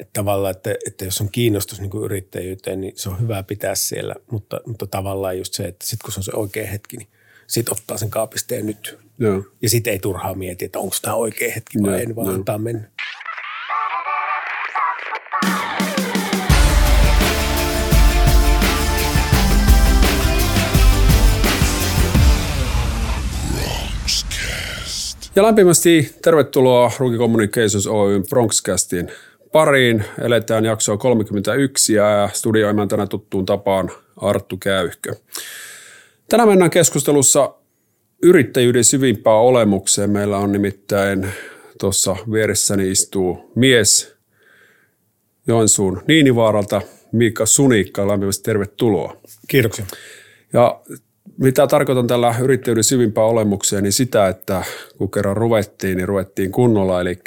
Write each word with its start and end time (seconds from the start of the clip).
että 0.00 0.12
tavallaan, 0.12 0.50
että, 0.50 0.74
että 0.86 1.04
jos 1.04 1.20
on 1.20 1.28
kiinnostus 1.28 1.80
niin 1.80 1.90
kuin 1.90 2.04
yrittäjyyteen, 2.04 2.80
niin 2.80 2.92
se 2.96 3.08
on 3.08 3.20
hyvä 3.20 3.42
pitää 3.42 3.74
siellä, 3.74 4.14
mutta, 4.30 4.60
mutta 4.66 4.86
tavallaan 4.86 5.38
just 5.38 5.54
se, 5.54 5.64
että 5.64 5.86
sitten 5.86 6.04
kun 6.04 6.12
se 6.12 6.20
on 6.20 6.24
se 6.24 6.32
oikea 6.34 6.66
hetki, 6.66 6.96
niin 6.96 7.08
sitten 7.46 7.72
ottaa 7.72 7.98
sen 7.98 8.10
kaapisteen 8.10 8.66
nyt. 8.66 8.98
Joo. 9.18 9.44
Ja 9.62 9.68
sitten 9.68 9.92
ei 9.92 9.98
turhaa 9.98 10.34
mieti, 10.34 10.64
että 10.64 10.78
onko 10.78 10.96
tämä 11.02 11.14
oikea 11.14 11.52
hetki 11.54 11.78
vai 11.82 11.90
Joo, 11.90 12.00
en, 12.00 12.16
vaan 12.16 12.28
antaa 12.28 12.58
mennä. 12.58 12.90
Ja 25.36 25.42
lämpimästi 25.42 26.14
tervetuloa 26.22 26.92
Ruki 26.98 27.16
Communications 27.16 27.86
Oyn 27.86 28.24
Bronxcastin 28.28 29.10
pariin. 29.52 30.04
Eletään 30.20 30.64
jaksoa 30.64 30.96
31 30.96 31.94
ja 31.94 32.28
studioimäntänä 32.32 33.06
tuttuun 33.06 33.46
tapaan 33.46 33.90
Arttu 34.16 34.56
Käyhkö. 34.56 35.14
Tänään 36.28 36.48
mennään 36.48 36.70
keskustelussa 36.70 37.54
yrittäjyyden 38.22 38.84
syvimpään 38.84 39.36
olemukseen. 39.36 40.10
Meillä 40.10 40.38
on 40.38 40.52
nimittäin 40.52 41.26
tuossa 41.80 42.16
vieressäni 42.32 42.90
istuu 42.90 43.52
mies 43.54 44.18
Joensuun 45.46 46.02
Niinivaaralta, 46.08 46.80
Miikka 47.12 47.46
Sunikka. 47.46 48.08
Lämpimästi 48.08 48.42
tervetuloa. 48.42 49.16
Kiitoksia. 49.48 49.86
Ja 50.52 50.80
mitä 51.38 51.66
tarkoitan 51.66 52.06
tällä 52.06 52.34
yrittäjyyden 52.42 52.84
syvimpään 52.84 53.26
olemukseen, 53.26 53.82
niin 53.82 53.92
sitä, 53.92 54.28
että 54.28 54.64
kun 54.98 55.10
kerran 55.10 55.36
ruvettiin, 55.36 55.96
niin 55.96 56.08
ruvettiin 56.08 56.52
kunnolla. 56.52 57.00
Eli 57.00 57.18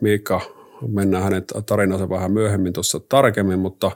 Miikka, 0.00 0.40
mennään 0.86 1.24
hänen 1.24 1.44
tarinansa 1.66 2.08
vähän 2.08 2.32
myöhemmin 2.32 2.72
tuossa 2.72 3.00
tarkemmin, 3.00 3.58
mutta 3.58 3.90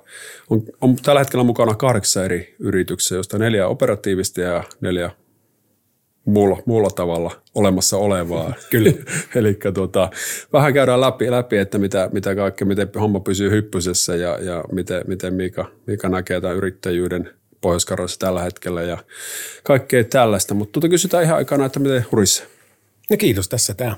on, 0.50 0.62
on 0.80 0.96
tällä 0.96 1.20
hetkellä 1.20 1.44
mukana 1.44 1.74
kahdeksan 1.74 2.24
eri 2.24 2.54
yrityksiä, 2.58 3.16
joista 3.16 3.38
neljä 3.38 3.66
operatiivista 3.66 4.40
ja 4.40 4.64
neljä 4.80 5.10
muulla, 6.24 6.62
muulla 6.66 6.90
tavalla 6.90 7.30
olemassa 7.54 7.96
olevaa. 7.96 8.52
Kyllä. 8.70 8.92
Eli 9.34 9.58
tuota, 9.74 10.10
vähän 10.52 10.72
käydään 10.72 11.00
läpi, 11.00 11.30
läpi 11.30 11.56
että 11.56 11.78
mitä, 11.78 12.10
mitä 12.12 12.34
kaikkea, 12.34 12.66
miten 12.66 12.88
homma 13.00 13.20
pysyy 13.20 13.50
hyppysessä 13.50 14.16
ja, 14.16 14.38
ja 14.40 14.64
miten, 14.72 15.04
miten 15.06 15.34
Miika, 15.34 15.70
Miika 15.86 16.08
näkee 16.08 16.40
tämän 16.40 16.56
yrittäjyyden 16.56 17.30
pohjois 17.60 17.86
tällä 18.18 18.42
hetkellä 18.42 18.82
ja 18.82 18.98
kaikkea 19.64 20.04
tällaista. 20.04 20.54
Mutta 20.54 20.72
tuota 20.72 20.88
kysytään 20.88 21.24
ihan 21.24 21.36
aikana, 21.36 21.64
että 21.64 21.80
miten 21.80 22.06
hurissa, 22.12 22.44
No 23.10 23.16
kiitos, 23.16 23.48
tässä 23.48 23.74
tämä. 23.74 23.96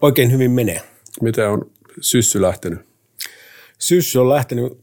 Oikein 0.00 0.32
hyvin 0.32 0.50
menee. 0.50 0.82
miten 1.22 1.48
on 1.48 1.70
syssy 2.00 2.42
lähtenyt? 2.42 2.78
Syssy 3.78 4.18
on 4.18 4.28
lähtenyt, 4.28 4.78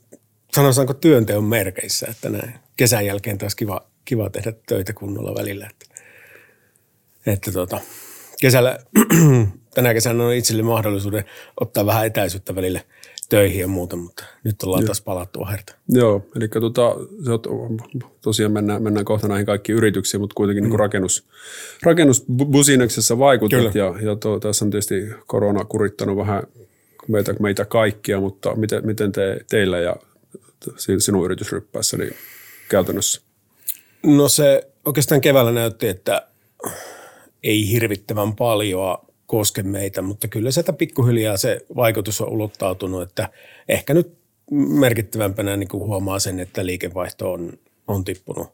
sanotaanko 0.56 0.94
työnteon 0.94 1.44
merkeissä, 1.44 2.08
että 2.10 2.30
näin. 2.30 2.54
Kesän 2.78 3.06
jälkeen 3.06 3.38
taas 3.38 3.56
kiva, 3.56 3.88
kiva 4.06 4.30
tehdä 4.30 4.54
töitä 4.68 4.94
kunnolla 4.94 5.36
välillä. 5.36 5.70
Että, 5.70 5.86
että 7.26 7.52
tota, 7.52 7.82
kesällä, 8.42 8.80
tänä 9.76 9.94
kesänä 9.94 10.24
on 10.24 10.34
itselle 10.34 10.64
mahdollisuuden 10.64 11.26
ottaa 11.62 11.86
vähän 11.86 12.06
etäisyyttä 12.06 12.56
välillä 12.56 12.82
töihin 13.30 13.60
ja 13.60 13.68
muuta, 13.68 13.96
mutta 13.96 14.24
nyt 14.44 14.64
ollaan 14.64 14.86
taas 14.86 15.02
palattu 15.02 15.44
aherta. 15.44 15.76
Joo, 15.90 16.26
eli 16.36 16.48
tota, 16.48 16.96
se 17.26 17.32
on, 17.32 17.80
tosiaan 18.22 18.52
mennään, 18.52 18.84
mennään 18.84 19.06
kohta 19.06 19.28
näihin 19.28 19.46
kaikkiin 19.46 19.78
yrityksiin, 19.78 20.22
mutta 20.22 20.34
kuitenkin 20.34 20.64
mm. 20.64 20.70
niin 20.70 20.80
rakennus, 20.80 21.28
rakennusbusineksessa 21.84 23.20
vaikutat 23.20 23.60
Kyllä. 23.60 23.72
ja, 23.74 23.96
ja 24.02 24.16
to, 24.16 24.40
tässä 24.40 24.66
on 24.66 24.72
tietysti 24.72 24.96
korona 25.28 25.66
kurittanut 25.66 26.18
vähän 26.18 26.44
meitä, 27.08 27.34
meitä 27.40 27.66
kaikkia, 27.66 28.20
mutta 28.20 28.56
miten, 28.56 28.86
miten 28.86 29.12
te, 29.12 29.40
teillä 29.50 29.80
ja 29.80 29.96
si- 30.78 31.00
sinun 31.00 31.26
yritysryppäässä 31.26 31.98
niin 31.98 32.16
käytännössä? 32.70 33.22
No 34.04 34.30
se 34.30 34.68
oikeastaan 34.86 35.22
keväällä 35.22 35.52
näytti, 35.52 35.88
että 35.88 36.28
ei 37.44 37.72
hirvittävän 37.72 38.36
paljon 38.36 38.98
koske 39.26 39.64
meitä, 39.64 40.02
mutta 40.02 40.28
kyllä 40.28 40.52
sieltä 40.52 40.74
pikkuhiljaa 40.74 41.38
se 41.38 41.66
vaikutus 41.76 42.22
on 42.22 42.30
ulottautunut, 42.30 43.02
että 43.02 43.30
ehkä 43.70 43.94
nyt 43.94 44.18
merkittävämpänä 44.52 45.58
niin 45.58 45.68
kuin 45.68 45.84
huomaa 45.84 46.20
sen, 46.20 46.40
että 46.40 46.66
liikevaihto 46.66 47.32
on, 47.32 47.60
on 47.88 48.04
tippunut, 48.04 48.48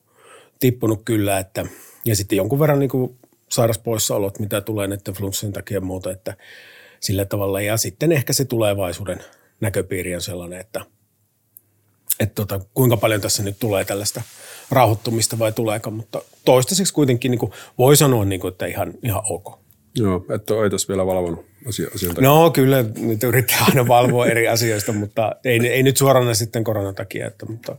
tippunut 0.59 1.01
kyllä, 1.05 1.39
että, 1.39 1.65
ja 2.05 2.15
sitten 2.15 2.35
jonkun 2.35 2.59
verran 2.59 2.79
niin 2.79 2.89
kuin 2.89 3.17
sairaspoissaolot, 3.49 4.39
mitä 4.39 4.61
tulee 4.61 4.87
näiden 4.87 5.13
flunssin 5.13 5.53
takia 5.53 5.77
ja 5.77 5.81
muuta, 5.81 6.11
että 6.11 6.35
sillä 7.01 7.25
tavalla, 7.25 7.61
ja 7.61 7.77
sitten 7.77 8.11
ehkä 8.11 8.33
se 8.33 8.45
tulevaisuuden 8.45 9.23
näköpiiri 9.61 10.15
on 10.15 10.21
sellainen, 10.21 10.59
että, 10.59 10.85
että 12.19 12.35
tota, 12.35 12.59
kuinka 12.73 12.97
paljon 12.97 13.21
tässä 13.21 13.43
nyt 13.43 13.59
tulee 13.59 13.85
tällaista 13.85 14.21
rauhoittumista 14.71 15.39
vai 15.39 15.51
tuleeko, 15.51 15.91
mutta 15.91 16.21
toistaiseksi 16.45 16.93
kuitenkin 16.93 17.31
niin 17.31 17.39
kuin 17.39 17.51
voi 17.77 17.97
sanoa, 17.97 18.25
niin 18.25 18.41
kuin, 18.41 18.51
että 18.51 18.65
ihan, 18.65 18.93
ihan 19.03 19.21
ok. 19.29 19.60
Joo, 19.95 20.25
et 20.35 20.49
ole, 20.51 20.63
ei 20.63 20.69
tässä 20.69 20.87
vielä 20.87 21.05
valvonut 21.05 21.45
asia, 21.67 21.87
asian 21.95 22.15
takia. 22.15 22.29
No 22.29 22.51
kyllä, 22.51 22.85
nyt 22.97 23.23
yrittää 23.23 23.57
aina 23.67 23.87
valvoa 23.87 24.25
eri 24.25 24.47
asioista, 24.47 24.93
mutta 24.93 25.35
ei, 25.43 25.67
ei 25.67 25.83
nyt 25.83 25.97
suorana 25.97 26.33
sitten 26.33 26.63
koronan 26.63 26.95
takia, 26.95 27.27
että, 27.27 27.45
mutta, 27.45 27.75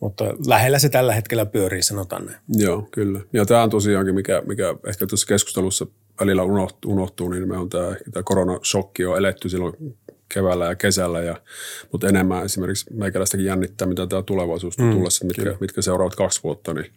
mutta 0.00 0.24
lähellä 0.46 0.78
se 0.78 0.88
tällä 0.88 1.14
hetkellä 1.14 1.46
pyörii, 1.46 1.82
sanotaan 1.82 2.26
näin. 2.26 2.38
Joo, 2.48 2.88
kyllä. 2.90 3.20
Ja 3.32 3.46
tämä 3.46 3.62
on 3.62 3.70
tosiaankin, 3.70 4.14
mikä, 4.14 4.42
mikä 4.46 4.74
ehkä 4.86 5.06
tuossa 5.06 5.26
keskustelussa 5.26 5.86
välillä 6.20 6.42
unohtuu, 6.42 6.92
unohtuu 6.92 7.28
niin 7.28 7.48
me 7.48 7.56
on 7.56 7.68
tämä, 7.68 7.96
tämä 8.12 8.22
koronashokki 8.22 9.04
on 9.04 9.18
eletty 9.18 9.48
silloin 9.48 9.96
keväällä 10.34 10.64
ja 10.64 10.74
kesällä, 10.74 11.20
ja, 11.20 11.36
mutta 11.92 12.08
enemmän 12.08 12.44
esimerkiksi 12.44 12.94
meikäläistäkin 12.94 13.46
jännittää, 13.46 13.88
mitä 13.88 14.06
tämä 14.06 14.22
tulevaisuus 14.22 14.78
mm, 14.78 14.92
tullessa, 14.92 15.24
mitkä, 15.24 15.56
mitkä 15.60 15.82
seuraavat 15.82 16.16
kaksi 16.16 16.40
vuotta, 16.44 16.74
niin 16.74 16.92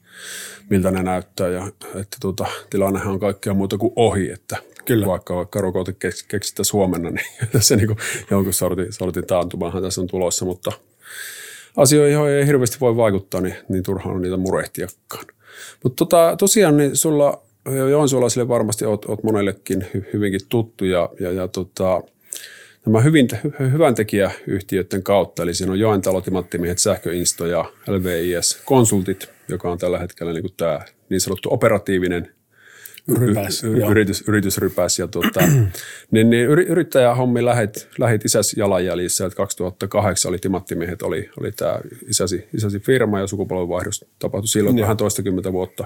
miltä 0.69 0.91
ne 0.91 1.03
näyttää. 1.03 1.47
Ja, 1.47 1.67
että 1.95 2.17
tuota, 2.21 2.45
tilannehan 2.69 3.13
on 3.13 3.19
kaikkea 3.19 3.53
muuta 3.53 3.77
kuin 3.77 3.93
ohi, 3.95 4.31
että 4.31 4.57
Kyllä. 4.85 5.05
vaikka, 5.05 5.35
vaikka 5.35 5.61
rokote 5.61 5.91
keks- 5.91 6.25
keksittäisiin 6.27 6.73
huomenna, 6.73 7.09
niin 7.09 7.25
tässä 7.53 7.75
niin 7.75 7.87
kuin 7.87 7.97
jonkun 8.31 8.53
sortin, 8.53 8.93
sortin 8.93 9.27
taantumahan 9.27 9.83
tässä 9.83 10.01
on 10.01 10.07
tulossa, 10.07 10.45
mutta 10.45 10.71
asioihin 11.77 12.13
joihin 12.13 12.37
ei 12.37 12.47
hirveästi 12.47 12.77
voi 12.81 12.95
vaikuttaa, 12.95 13.41
niin, 13.41 13.55
niin 13.69 13.83
turhaan 13.83 14.15
on 14.15 14.21
niitä 14.21 14.37
murehtiakaan. 14.37 15.25
Mutta 15.83 16.05
tota, 16.05 16.35
tosiaan 16.39 16.77
niin 16.77 16.95
sulla 16.95 17.47
Joensuulaisille 17.89 18.47
varmasti 18.47 18.85
oot, 18.85 19.05
oot 19.05 19.23
monellekin 19.23 19.85
hy, 19.93 20.05
hyvinkin 20.13 20.41
tuttu 20.49 20.85
ja, 20.85 21.09
ja, 21.19 21.31
ja 21.31 21.47
tota, 21.47 22.01
nämä 22.87 23.01
hyvin, 23.01 23.27
hy, 23.59 23.71
hyvän 23.71 23.95
tekijäyhtiöiden 23.95 25.03
kautta, 25.03 25.43
eli 25.43 25.53
siinä 25.53 25.71
on 25.71 25.79
Joentalo, 25.79 26.21
Timanttimiehet, 26.21 26.79
Sähköinsto 26.79 27.45
ja 27.45 27.65
LVIS 27.87 28.61
Konsultit, 28.65 29.29
joka 29.49 29.71
on 29.71 29.77
tällä 29.77 29.99
hetkellä 29.99 30.33
niin 30.33 30.43
kuin 30.43 30.53
tämä 30.57 30.79
niin 31.09 31.21
sanottu 31.21 31.49
operatiivinen 31.53 32.31
Rypäs, 33.19 33.63
y- 33.63 33.77
joo. 33.77 33.91
yritys, 33.91 34.23
yritysrypäs. 34.27 34.99
Ja 34.99 35.07
tuota, 35.07 35.39
niin, 36.11 36.29
niin 36.29 36.47
yri- 36.47 36.67
yrittäjähommi 36.67 37.45
lähet, 37.45 37.89
lähit 37.97 38.25
isäsi 38.25 38.59
jalanjäljissä, 38.59 39.25
että 39.25 39.37
2008 39.37 40.29
oli 40.29 40.37
Timanttimiehet, 40.37 41.01
oli, 41.01 41.29
oli 41.39 41.51
tämä 41.51 41.79
isäsi, 42.07 42.47
isäsi 42.53 42.79
firma 42.79 43.19
ja 43.19 43.27
sukupolvenvaihdos 43.27 44.05
tapahtui 44.19 44.47
silloin 44.47 44.81
vähän 44.81 44.97
toistakymmentä 44.97 45.53
vuotta. 45.53 45.85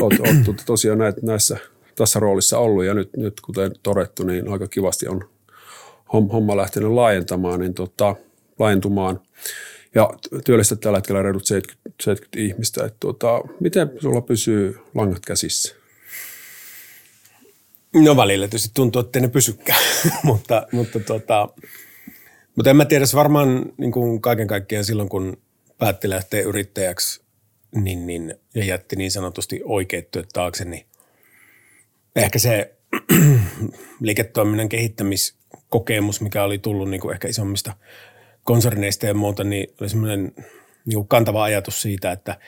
Olet, 0.00 0.20
olet 0.20 0.62
tosiaan 0.66 0.98
näet, 0.98 1.22
näissä 1.22 1.56
tässä 1.96 2.20
roolissa 2.20 2.58
ollut 2.58 2.84
ja 2.84 2.94
nyt, 2.94 3.16
nyt 3.16 3.40
kuten 3.40 3.72
todettu, 3.82 4.24
niin 4.24 4.48
aika 4.48 4.68
kivasti 4.68 5.08
on 5.08 5.33
homma 6.32 6.56
lähtenyt 6.56 6.90
laajentamaan, 6.90 7.60
niin 7.60 7.74
tota, 7.74 8.16
laajentumaan. 8.58 9.20
Ja 9.94 10.10
työllistät 10.44 10.80
tällä 10.80 10.98
hetkellä 10.98 11.22
reilut 11.22 11.46
70, 11.46 12.04
70 12.04 12.40
ihmistä. 12.40 12.84
Et 12.84 12.94
tuota, 13.00 13.40
miten 13.60 13.90
sulla 14.00 14.20
pysyy 14.20 14.78
langat 14.94 15.26
käsissä? 15.26 15.74
No 17.94 18.16
välillä 18.16 18.48
tietysti 18.48 18.70
tuntuu, 18.74 19.00
että 19.00 19.20
ne 19.20 19.28
pysykään, 19.28 19.82
mutta, 20.22 20.66
mutta, 20.72 21.00
tota, 21.00 21.48
mutta 22.56 22.70
en 22.70 22.76
mä 22.76 22.84
tiedä, 22.84 23.06
se 23.06 23.16
varmaan 23.16 23.72
niin 23.78 23.92
kuin 23.92 24.20
kaiken 24.20 24.46
kaikkiaan 24.46 24.84
silloin, 24.84 25.08
kun 25.08 25.36
päätti 25.78 26.10
lähteä 26.10 26.42
yrittäjäksi 26.42 27.24
niin, 27.74 28.06
niin, 28.06 28.34
ja 28.54 28.64
jätti 28.64 28.96
niin 28.96 29.10
sanotusti 29.10 29.60
oikeat 29.64 30.10
työt 30.10 30.28
taakse, 30.32 30.64
niin 30.64 30.86
ehkä 32.16 32.38
se 32.38 32.74
liiketoiminnan 34.00 34.68
kehittämiskokemus, 35.70 36.20
mikä 36.20 36.44
oli 36.44 36.58
tullut 36.58 36.90
niin 36.90 37.00
kuin 37.00 37.12
ehkä 37.12 37.28
isommista 37.28 37.72
konserneista 38.44 39.06
ja 39.06 39.14
muuta, 39.14 39.44
niin 39.44 39.74
oli 39.80 39.88
semmoinen 39.88 40.32
niin 40.84 41.08
kantava 41.08 41.42
ajatus 41.42 41.82
siitä, 41.82 42.12
että, 42.12 42.38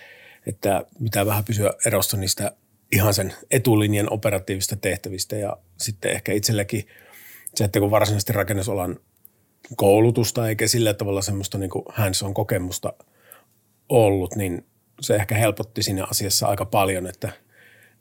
että 0.46 0.84
pitää 1.02 1.26
vähän 1.26 1.44
pysyä 1.44 1.70
erossa 1.86 2.16
niistä 2.16 2.52
ihan 2.92 3.14
sen 3.14 3.34
etulinjan 3.50 4.12
operatiivista 4.12 4.76
tehtävistä 4.76 5.36
ja 5.36 5.56
sitten 5.76 6.12
ehkä 6.12 6.32
itselläkin 6.32 6.86
se, 7.54 7.64
että 7.64 7.80
kun 7.80 7.90
varsinaisesti 7.90 8.32
rakennusalan 8.32 8.96
koulutusta 9.76 10.48
eikä 10.48 10.68
sillä 10.68 10.94
tavalla 10.94 11.22
semmoista 11.22 11.58
niin 11.58 11.70
hands-on 11.88 12.34
kokemusta 12.34 12.92
ollut, 13.88 14.36
niin 14.36 14.66
se 15.00 15.14
ehkä 15.14 15.34
helpotti 15.34 15.82
siinä 15.82 16.06
asiassa 16.10 16.46
aika 16.46 16.64
paljon, 16.64 17.06
että, 17.06 17.32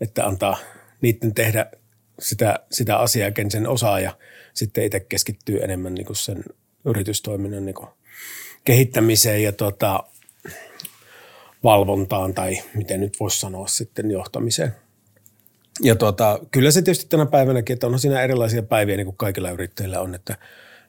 että 0.02 0.26
antaa 0.26 0.58
niiden 1.02 1.34
tehdä 1.34 1.72
sitä, 2.20 2.60
sitä 2.72 2.98
asiaa, 2.98 3.32
ken 3.32 3.52
sen 3.52 3.68
osaa 3.68 4.00
ja 4.00 4.18
sitten 4.54 4.84
itse 4.84 5.00
keskittyy 5.00 5.64
enemmän 5.64 5.94
niin 5.94 6.06
kuin 6.06 6.16
sen 6.16 6.44
yritystoiminnan 6.86 7.66
niin 7.66 7.76
kuin 7.76 7.90
kehittämiseen 8.64 9.44
ja 9.44 9.52
tota, 9.52 10.04
valvontaan 11.64 12.34
tai 12.34 12.58
miten 12.74 13.00
nyt 13.00 13.20
voisi 13.20 13.40
sanoa 13.40 13.68
sitten 13.68 14.12
johtamiseen. 14.12 14.76
Ja 15.82 15.96
tota, 15.96 16.40
kyllä 16.52 16.72
se 16.72 16.82
tietysti 16.82 17.06
tänä 17.10 17.26
päivänäkin, 17.26 17.74
että 17.74 17.88
on 17.88 18.00
siinä 18.00 18.22
erilaisia 18.22 18.64
päiviä 18.64 18.98
niin 18.98 19.06
kuin 19.06 19.18
kaikilla 19.18 19.52
yrittäjillä 19.52 20.02
on, 20.02 20.16
että 20.16 20.38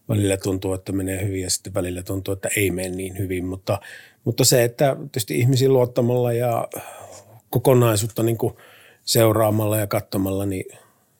välillä 0.08 0.36
tuntuu, 0.36 0.74
että 0.74 0.92
menee 0.92 1.26
hyvin 1.26 1.42
ja 1.42 1.50
sitten 1.50 1.74
välillä 1.74 2.02
tuntuu, 2.02 2.34
että 2.34 2.48
ei 2.56 2.70
mene 2.70 2.88
niin 2.88 3.18
hyvin, 3.18 3.44
mutta, 3.44 3.80
mutta 4.24 4.44
se, 4.44 4.64
että 4.64 4.96
tietysti 4.96 5.38
ihmisiin 5.38 5.72
luottamalla 5.72 6.32
ja 6.32 6.68
kokonaisuutta 7.50 8.22
niin 8.22 8.38
kuin 8.38 8.54
seuraamalla 9.04 9.78
ja 9.78 9.86
katsomalla, 9.86 10.46
niin 10.46 10.64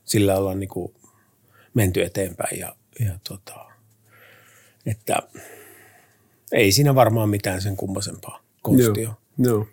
sillä 0.07 0.37
ollaan 0.37 0.61
niin 0.61 0.69
kuin 0.69 0.95
menty 1.75 2.03
eteenpäin 2.03 2.59
ja, 2.59 2.77
ja 3.01 3.19
tota, 3.29 3.67
että 4.87 5.17
ei 6.53 6.73
siinä 6.73 6.95
varmaan 6.95 7.29
mitään 7.29 7.63
sen 7.63 7.77
kummosempaa 7.77 8.43
konstia. 8.63 9.03
Joo, 9.03 9.15
joo. 9.39 9.67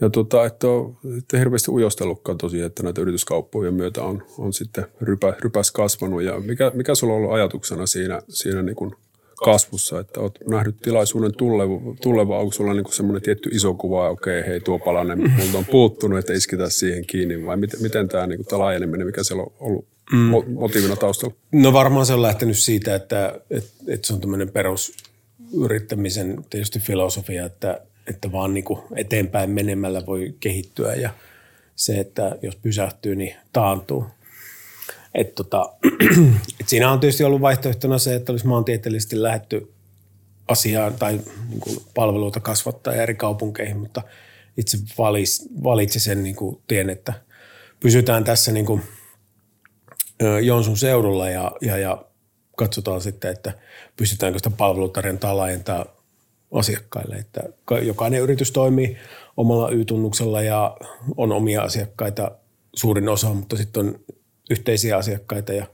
Ja 0.00 0.10
tota, 0.10 0.46
että 0.46 0.68
on 0.68 0.98
että 1.18 1.38
hirveästi 1.38 1.70
ujostellutkaan 1.70 2.38
tosiaan, 2.38 2.66
että 2.66 2.82
näitä 2.82 3.00
yrityskauppojen 3.00 3.74
myötä 3.74 4.02
on, 4.02 4.26
on 4.38 4.52
sitten 4.52 4.86
rypä, 5.00 5.34
rypäs 5.40 5.72
kasvanut. 5.72 6.22
Ja 6.22 6.40
mikä, 6.40 6.72
mikä 6.74 6.94
sulla 6.94 7.12
on 7.12 7.18
ollut 7.18 7.32
ajatuksena 7.32 7.86
siinä, 7.86 8.22
siinä 8.28 8.62
niin 8.62 8.76
kuin 8.76 8.94
kasvussa, 9.44 10.00
että 10.00 10.20
olet 10.20 10.38
nähnyt 10.48 10.76
tilaisuuden 10.82 11.34
tuleva, 11.34 11.80
tuleva 12.02 12.38
onko 12.38 12.52
sulla 12.52 12.74
niin 12.74 12.92
semmoinen 12.92 13.22
tietty 13.22 13.48
iso 13.52 13.74
kuva, 13.74 14.08
okei, 14.08 14.40
okay, 14.40 14.50
hei 14.50 14.60
tuo 14.60 14.78
palanen 14.78 15.18
multa 15.36 15.58
on 15.58 15.64
puuttunut, 15.64 16.18
että 16.18 16.32
isketään 16.32 16.70
siihen 16.70 17.06
kiinni, 17.06 17.46
vai 17.46 17.56
miten, 17.56 17.82
miten 17.82 18.08
tämä, 18.08 18.26
niin 18.26 18.38
kuin, 18.38 18.46
tämä 18.46 18.58
laajeneminen, 18.58 19.06
mikä 19.06 19.22
siellä 19.22 19.42
on 19.42 19.52
ollut 19.60 19.86
mm. 20.12 20.52
motiivina 20.54 20.96
taustalla? 20.96 21.34
No 21.52 21.72
varmaan 21.72 22.06
se 22.06 22.14
on 22.14 22.22
lähtenyt 22.22 22.58
siitä, 22.58 22.94
että, 22.94 23.40
että, 23.50 23.70
että 23.88 24.06
se 24.06 24.12
on 24.12 24.20
tämmöinen 24.20 24.50
perusyrittämisen 24.50 26.44
tietysti 26.50 26.78
filosofia, 26.78 27.44
että, 27.44 27.80
että 28.06 28.32
vaan 28.32 28.54
niin 28.54 28.64
kuin 28.64 28.80
eteenpäin 28.96 29.50
menemällä 29.50 30.06
voi 30.06 30.34
kehittyä 30.40 30.94
ja 30.94 31.10
se, 31.76 32.00
että 32.00 32.38
jos 32.42 32.56
pysähtyy, 32.56 33.16
niin 33.16 33.34
taantuu. 33.52 34.06
Et 35.14 35.34
tota, 35.34 35.72
et 36.60 36.68
siinä 36.68 36.92
on 36.92 37.00
tietysti 37.00 37.24
ollut 37.24 37.40
vaihtoehtona 37.40 37.98
se, 37.98 38.14
että 38.14 38.32
olisi 38.32 38.46
maantieteellisesti 38.46 39.22
lähetty 39.22 39.72
asiaan 40.48 40.94
tai 40.94 41.20
niin 41.48 41.60
kuin 41.60 41.78
palveluita 41.94 42.40
kasvattaa 42.40 42.94
eri 42.94 43.14
kaupunkeihin, 43.14 43.76
mutta 43.76 44.02
itse 44.56 44.78
valis, 44.98 45.48
valitsi 45.62 46.00
sen 46.00 46.22
niin 46.22 46.36
kuin 46.36 46.60
tien, 46.66 46.90
että 46.90 47.12
pysytään 47.80 48.24
tässä 48.24 48.52
niin 48.52 48.66
kuin 48.66 48.82
Jonsun 50.42 50.76
seudulla 50.76 51.30
ja, 51.30 51.52
ja, 51.60 51.78
ja 51.78 52.04
katsotaan 52.56 53.00
sitten, 53.00 53.30
että 53.30 53.52
pystytäänkö 53.96 54.38
sitä 54.38 54.50
palvelutarjontaa 54.50 55.36
laajentaa 55.36 55.86
asiakkaille. 56.52 57.16
Että 57.16 57.42
jokainen 57.82 58.20
yritys 58.20 58.52
toimii 58.52 58.96
omalla 59.36 59.70
Y-tunnuksella 59.70 60.42
ja 60.42 60.76
on 61.16 61.32
omia 61.32 61.62
asiakkaita 61.62 62.30
suurin 62.76 63.08
osa, 63.08 63.34
mutta 63.34 63.56
sitten 63.56 63.86
on 63.86 64.00
yhteisiä 64.50 64.96
asiakkaita 64.96 65.52
ja, 65.52 65.66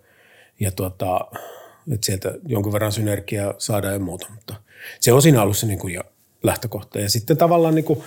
ja 0.61 0.71
tuota, 0.71 1.21
että 1.93 2.07
sieltä 2.07 2.35
jonkun 2.47 2.73
verran 2.73 2.93
synergiaa 2.93 3.55
saadaan 3.59 3.95
ja 3.95 4.01
muuta. 4.01 4.27
Mutta 4.35 4.55
se 5.01 5.13
on 5.13 5.23
siinä 5.23 5.43
ollut 5.43 5.59
se 5.59 5.67
niin 5.67 5.79
kuin 5.79 6.01
lähtökohta. 6.43 7.01
Ja 7.01 7.11
sitten 7.11 7.37
tavallaan, 7.37 7.75
niin 7.75 7.85
kuin, 7.85 8.03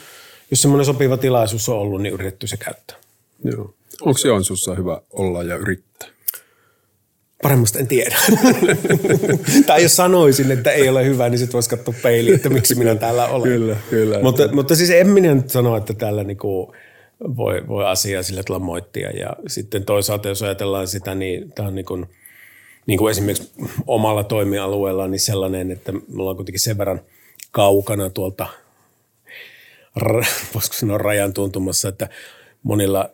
jos 0.52 0.62
semmoinen 0.62 0.86
sopiva 0.86 1.18
tilaisuus 1.18 1.70
on 1.70 1.78
ollut, 1.78 2.02
niin 2.02 2.14
yritetty 2.14 2.48
se 2.48 2.58
käyttää. 2.58 2.98
Joo. 3.44 3.74
Onko 4.02 4.20
Joensuussa 4.26 4.76
hyvä 4.76 5.02
olla 5.10 5.44
ja 5.44 5.56
yrittää? 5.56 6.08
Paremmasta 7.42 7.80
en 7.80 7.88
tiedä. 7.88 8.18
tai 9.68 9.84
jos 9.84 9.96
sanoisin, 9.96 10.52
että 10.52 10.72
ei 10.72 10.90
ole 10.90 11.06
hyvä, 11.06 11.30
niin 11.30 11.40
sitten 11.40 11.54
voisi 11.54 11.70
katsoa 11.70 11.94
peiliin, 12.04 12.36
että 12.36 12.50
miksi 12.50 12.76
minä 12.76 12.96
täällä 12.96 13.28
olen. 13.28 13.52
kyllä, 13.52 13.76
kyllä. 13.90 14.20
Mutta, 14.22 14.48
mutta 14.52 14.76
siis 14.76 14.90
en 14.90 15.08
minä 15.08 15.36
nyt 15.36 15.50
sano, 15.50 15.78
että 15.78 15.94
täällä 15.94 16.24
niinku 16.24 16.74
voi, 17.20 17.68
voi 17.68 17.86
asiaa 17.86 18.24
sillä 18.24 18.44
tavalla 18.44 18.66
moittia. 18.66 19.12
Ja 19.12 19.30
sitten 19.48 19.86
toisaalta, 19.86 20.28
jos 20.28 20.44
ajatellaan 20.44 20.88
sitä, 20.88 21.16
niin 21.16 21.52
tämä 21.52 21.68
on 21.68 21.76
niin 21.76 21.86
kuin, 21.86 22.06
niin 22.86 23.00
kuin 23.00 23.12
esimerkiksi 23.12 23.52
omalla 23.88 24.24
toimialueella 24.24 25.08
niin 25.08 25.20
sellainen, 25.20 25.72
että 25.72 25.92
me 25.92 26.02
ollaan 26.18 26.36
kuitenkin 26.36 26.60
sen 26.60 26.78
verran 26.78 27.02
kaukana 27.52 28.10
tuolta, 28.10 28.48
voisiko 30.54 30.74
sanoa 30.74 30.98
rajan 30.98 31.34
tuntumassa, 31.34 31.90
että 31.90 32.10
monilla, 32.64 33.10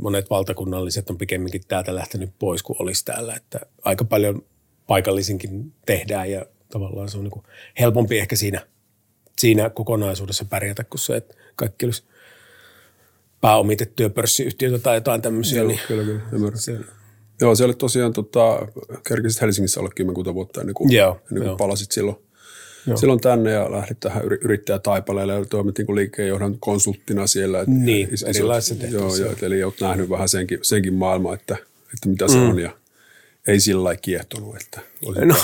monet 0.00 0.30
valtakunnalliset 0.30 1.10
on 1.10 1.18
pikemminkin 1.18 1.62
täältä 1.68 1.94
lähtenyt 1.94 2.30
pois 2.38 2.62
kuin 2.62 2.82
olisi 2.82 3.04
täällä. 3.04 3.34
Että 3.34 3.60
aika 3.84 4.04
paljon 4.04 4.42
paikallisinkin 4.86 5.72
tehdään 5.86 6.30
ja 6.30 6.46
tavallaan 6.72 7.08
se 7.08 7.18
on 7.18 7.24
niin 7.24 7.42
helpompi 7.80 8.18
ehkä 8.18 8.36
siinä, 8.36 8.66
siinä 9.38 9.70
kokonaisuudessa 9.70 10.44
pärjätä 10.44 10.84
kuin 10.84 11.00
se, 11.00 11.16
että 11.16 11.34
kaikki 11.56 11.86
olisi 11.86 12.02
pääomitettuja 13.40 14.10
pörssiyhtiöitä 14.10 14.78
tai 14.78 14.96
jotain 14.96 15.22
tämmöisiä. 15.22 15.58
Joo, 15.58 15.68
niin 15.68 15.80
kyllä, 15.88 16.04
kyllä, 16.04 16.20
ymmärrän. 16.32 16.60
Se, 16.60 16.78
Joo, 17.40 17.54
se 17.54 17.64
oli 17.64 17.74
tosiaan, 17.74 18.12
tota, 18.12 18.66
kerkisit 19.08 19.40
Helsingissä 19.40 19.80
olla 19.80 19.90
kymmenkunta 19.94 20.34
vuotta 20.34 20.60
ennen 20.60 20.74
kuin, 20.74 20.92
joo, 20.92 21.10
ennen 21.12 21.42
kuin 21.42 21.46
joo. 21.46 21.56
palasit 21.56 21.92
silloin, 21.92 22.16
silloin 22.94 23.20
tänne 23.20 23.50
ja 23.50 23.72
lähdit 23.72 24.00
tähän 24.00 24.24
yrittäjätaipaleelle 24.24 25.34
ja 25.34 25.44
toimit 25.44 25.78
niin 25.78 25.96
liikkeenjohdon 25.96 26.58
konsulttina 26.60 27.26
siellä. 27.26 27.60
Et, 27.60 27.66
niin, 27.68 28.08
is, 28.12 28.22
erilaisissa 28.22 28.86
Joo, 28.86 29.16
joo, 29.16 29.34
eli 29.42 29.64
olet 29.64 29.80
nähnyt 29.80 30.10
vähän 30.10 30.28
senkin, 30.28 30.58
senkin 30.62 30.94
maailman, 30.94 31.34
että, 31.34 31.56
että 31.94 32.08
mitä 32.08 32.28
se 32.28 32.36
mm. 32.36 32.50
on 32.50 32.58
ja 32.58 32.70
ei 33.46 33.60
sillä 33.60 33.84
lailla 33.84 34.00
kiehtonut, 34.00 34.56
että 34.56 34.80
no, 35.24 35.34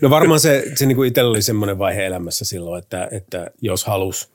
no 0.00 0.10
varmaan 0.10 0.40
se, 0.40 0.64
se 0.74 0.86
niin 0.86 0.96
kuin 0.96 1.08
itsellä 1.08 1.30
oli 1.30 1.42
semmoinen 1.42 1.78
vaihe 1.78 2.06
elämässä 2.06 2.44
silloin, 2.44 2.82
että, 2.82 3.08
että 3.10 3.50
jos 3.60 3.84
halus 3.84 4.30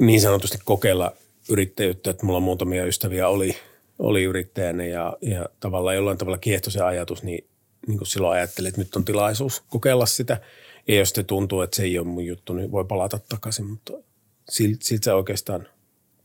niin 0.00 0.20
sanotusti 0.20 0.58
kokeilla 0.64 1.12
yrittäjyyttä, 1.48 2.10
että 2.10 2.26
mulla 2.26 2.40
muutamia 2.40 2.84
ystäviä 2.84 3.28
oli, 3.28 3.56
oli 3.98 4.22
yrittäjänä 4.22 4.84
ja, 4.84 5.16
ja 5.20 5.48
tavallaan 5.60 5.96
jollain 5.96 6.18
tavalla 6.18 6.38
kiehtoi 6.38 6.72
se 6.72 6.82
ajatus, 6.82 7.22
niin 7.22 7.44
niin 7.86 7.98
kuin 7.98 8.08
silloin 8.08 8.38
ajattelin, 8.38 8.68
että 8.68 8.80
nyt 8.80 8.96
on 8.96 9.04
tilaisuus 9.04 9.62
kokeilla 9.68 10.06
sitä. 10.06 10.40
Ja 10.88 10.94
jos 10.94 11.10
se 11.10 11.22
tuntuu, 11.22 11.60
että 11.60 11.76
se 11.76 11.82
ei 11.82 11.98
ole 11.98 12.06
mun 12.06 12.26
juttu, 12.26 12.52
niin 12.52 12.72
voi 12.72 12.84
palata 12.84 13.18
takaisin, 13.28 13.66
mutta 13.66 13.92
siltä, 14.48 14.78
siltä 14.82 15.04
se 15.04 15.12
oikeastaan, 15.12 15.68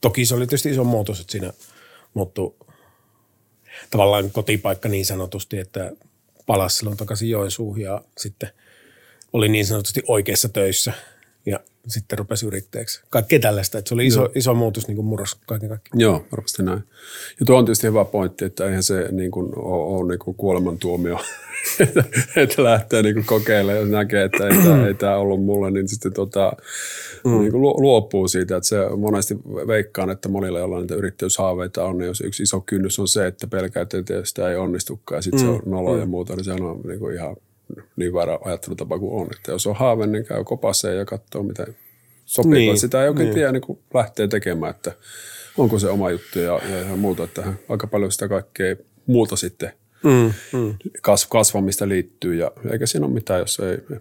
toki 0.01 0.25
se 0.25 0.35
oli 0.35 0.47
tietysti 0.47 0.69
iso 0.69 0.83
muutos, 0.83 1.19
että 1.19 1.31
siinä 1.31 1.53
muuttui 2.13 2.55
tavallaan 3.89 4.31
kotipaikka 4.31 4.89
niin 4.89 5.05
sanotusti, 5.05 5.57
että 5.57 5.91
palasi 6.45 6.77
silloin 6.77 6.97
takaisin 6.97 7.29
Joensuuhun 7.29 7.81
ja 7.81 8.01
sitten 8.17 8.49
oli 9.33 9.49
niin 9.49 9.65
sanotusti 9.65 10.01
oikeassa 10.07 10.49
töissä 10.49 10.93
ja 11.45 11.59
sitten 11.87 12.19
rupesi 12.19 12.45
yrittäjäksi. 12.45 13.01
Kaikkea 13.09 13.39
tällaista, 13.39 13.77
että 13.77 13.89
se 13.89 13.95
oli 13.95 14.07
iso, 14.07 14.29
iso 14.35 14.53
muutos 14.53 14.87
niin 14.87 14.95
kuin 14.95 15.05
murros 15.05 15.37
kaiken 15.47 15.69
kaikkiaan. 15.69 15.99
Joo, 15.99 16.25
varmasti 16.31 16.63
näin. 16.63 16.83
Ja 17.39 17.45
tuo 17.45 17.57
on 17.57 17.65
tietysti 17.65 17.87
hyvä 17.87 18.05
pointti, 18.05 18.45
että 18.45 18.65
eihän 18.65 18.83
se 18.83 19.07
niin 19.11 19.31
kuin, 19.31 19.51
ole, 19.55 19.97
ole 19.97 20.07
niin 20.07 20.19
kuin 20.19 20.37
kuolemantuomio, 20.37 21.19
että 22.35 22.63
lähtee 22.63 23.03
niin 23.03 23.15
kuin 23.15 23.25
kokeilemaan 23.25 23.85
ja 23.85 23.97
näkee, 23.97 24.23
että 24.23 24.47
ei, 24.47 24.57
tämä, 24.63 24.87
ei 24.87 24.93
tämä 24.93 25.17
ollut 25.17 25.43
mulle, 25.43 25.71
niin 25.71 25.87
sitten 25.87 26.13
tota, 26.13 26.53
mm. 27.25 27.39
niin 27.39 27.51
kuin 27.51 27.61
luopuu 27.61 28.27
siitä. 28.27 28.57
Että 28.57 28.69
se 28.69 28.77
monesti 28.97 29.35
veikkaan, 29.67 30.09
että 30.09 30.29
monilla, 30.29 30.59
joilla 30.59 30.79
niitä 30.79 30.95
yrittäjyyshaaveita 30.95 31.85
on, 31.85 31.97
niin 31.97 32.07
jos 32.07 32.21
yksi 32.21 32.43
iso 32.43 32.61
kynnys 32.61 32.99
on 32.99 33.07
se, 33.07 33.27
että 33.27 33.47
pelkää, 33.47 33.81
että 33.81 33.97
sitä 34.23 34.49
ei 34.49 34.55
onnistukaan 34.55 35.17
ja 35.17 35.21
sitten 35.21 35.41
mm. 35.41 35.45
se 35.45 35.51
on 35.51 35.61
nolo 35.65 35.93
mm. 35.93 35.99
ja 35.99 36.05
muuta, 36.05 36.35
niin 36.35 36.45
se 36.45 36.53
on 36.53 36.81
niin 36.87 36.99
kuin 36.99 37.15
ihan 37.15 37.35
niin 37.95 38.13
väärä 38.13 38.39
ajattelutapa 38.45 38.99
kuin 38.99 39.21
on. 39.21 39.27
Että 39.37 39.51
jos 39.51 39.67
on 39.67 39.75
haave, 39.75 40.07
niin 40.07 40.25
käy 40.25 40.43
kopassa 40.43 40.89
ja 40.89 41.05
katsoo, 41.05 41.43
miten 41.43 41.75
sopii. 42.25 42.51
Niin, 42.51 42.79
sitä 42.79 43.03
ei 43.03 43.09
oikein 43.09 43.25
niin. 43.25 43.35
tiedä, 43.35 43.51
niin 43.51 43.61
kun 43.61 43.79
lähtee 43.93 44.27
tekemään, 44.27 44.69
että 44.69 44.91
onko 45.57 45.79
se 45.79 45.89
oma 45.89 46.11
juttu 46.11 46.39
ja, 46.39 46.59
ja, 46.69 46.77
ja 46.77 46.95
muuta. 46.95 47.23
Että 47.23 47.53
aika 47.69 47.87
paljon 47.87 48.11
sitä 48.11 48.27
kaikkea 48.27 48.75
muuta 49.05 49.35
sitten 49.35 49.71
mm, 50.03 50.33
mm. 50.53 50.75
kasvamista 51.29 51.87
liittyy 51.87 52.35
ja 52.35 52.51
eikä 52.71 52.85
siinä 52.85 53.05
ole 53.05 53.13
mitään, 53.13 53.39
jos 53.39 53.59
ei 53.59 53.97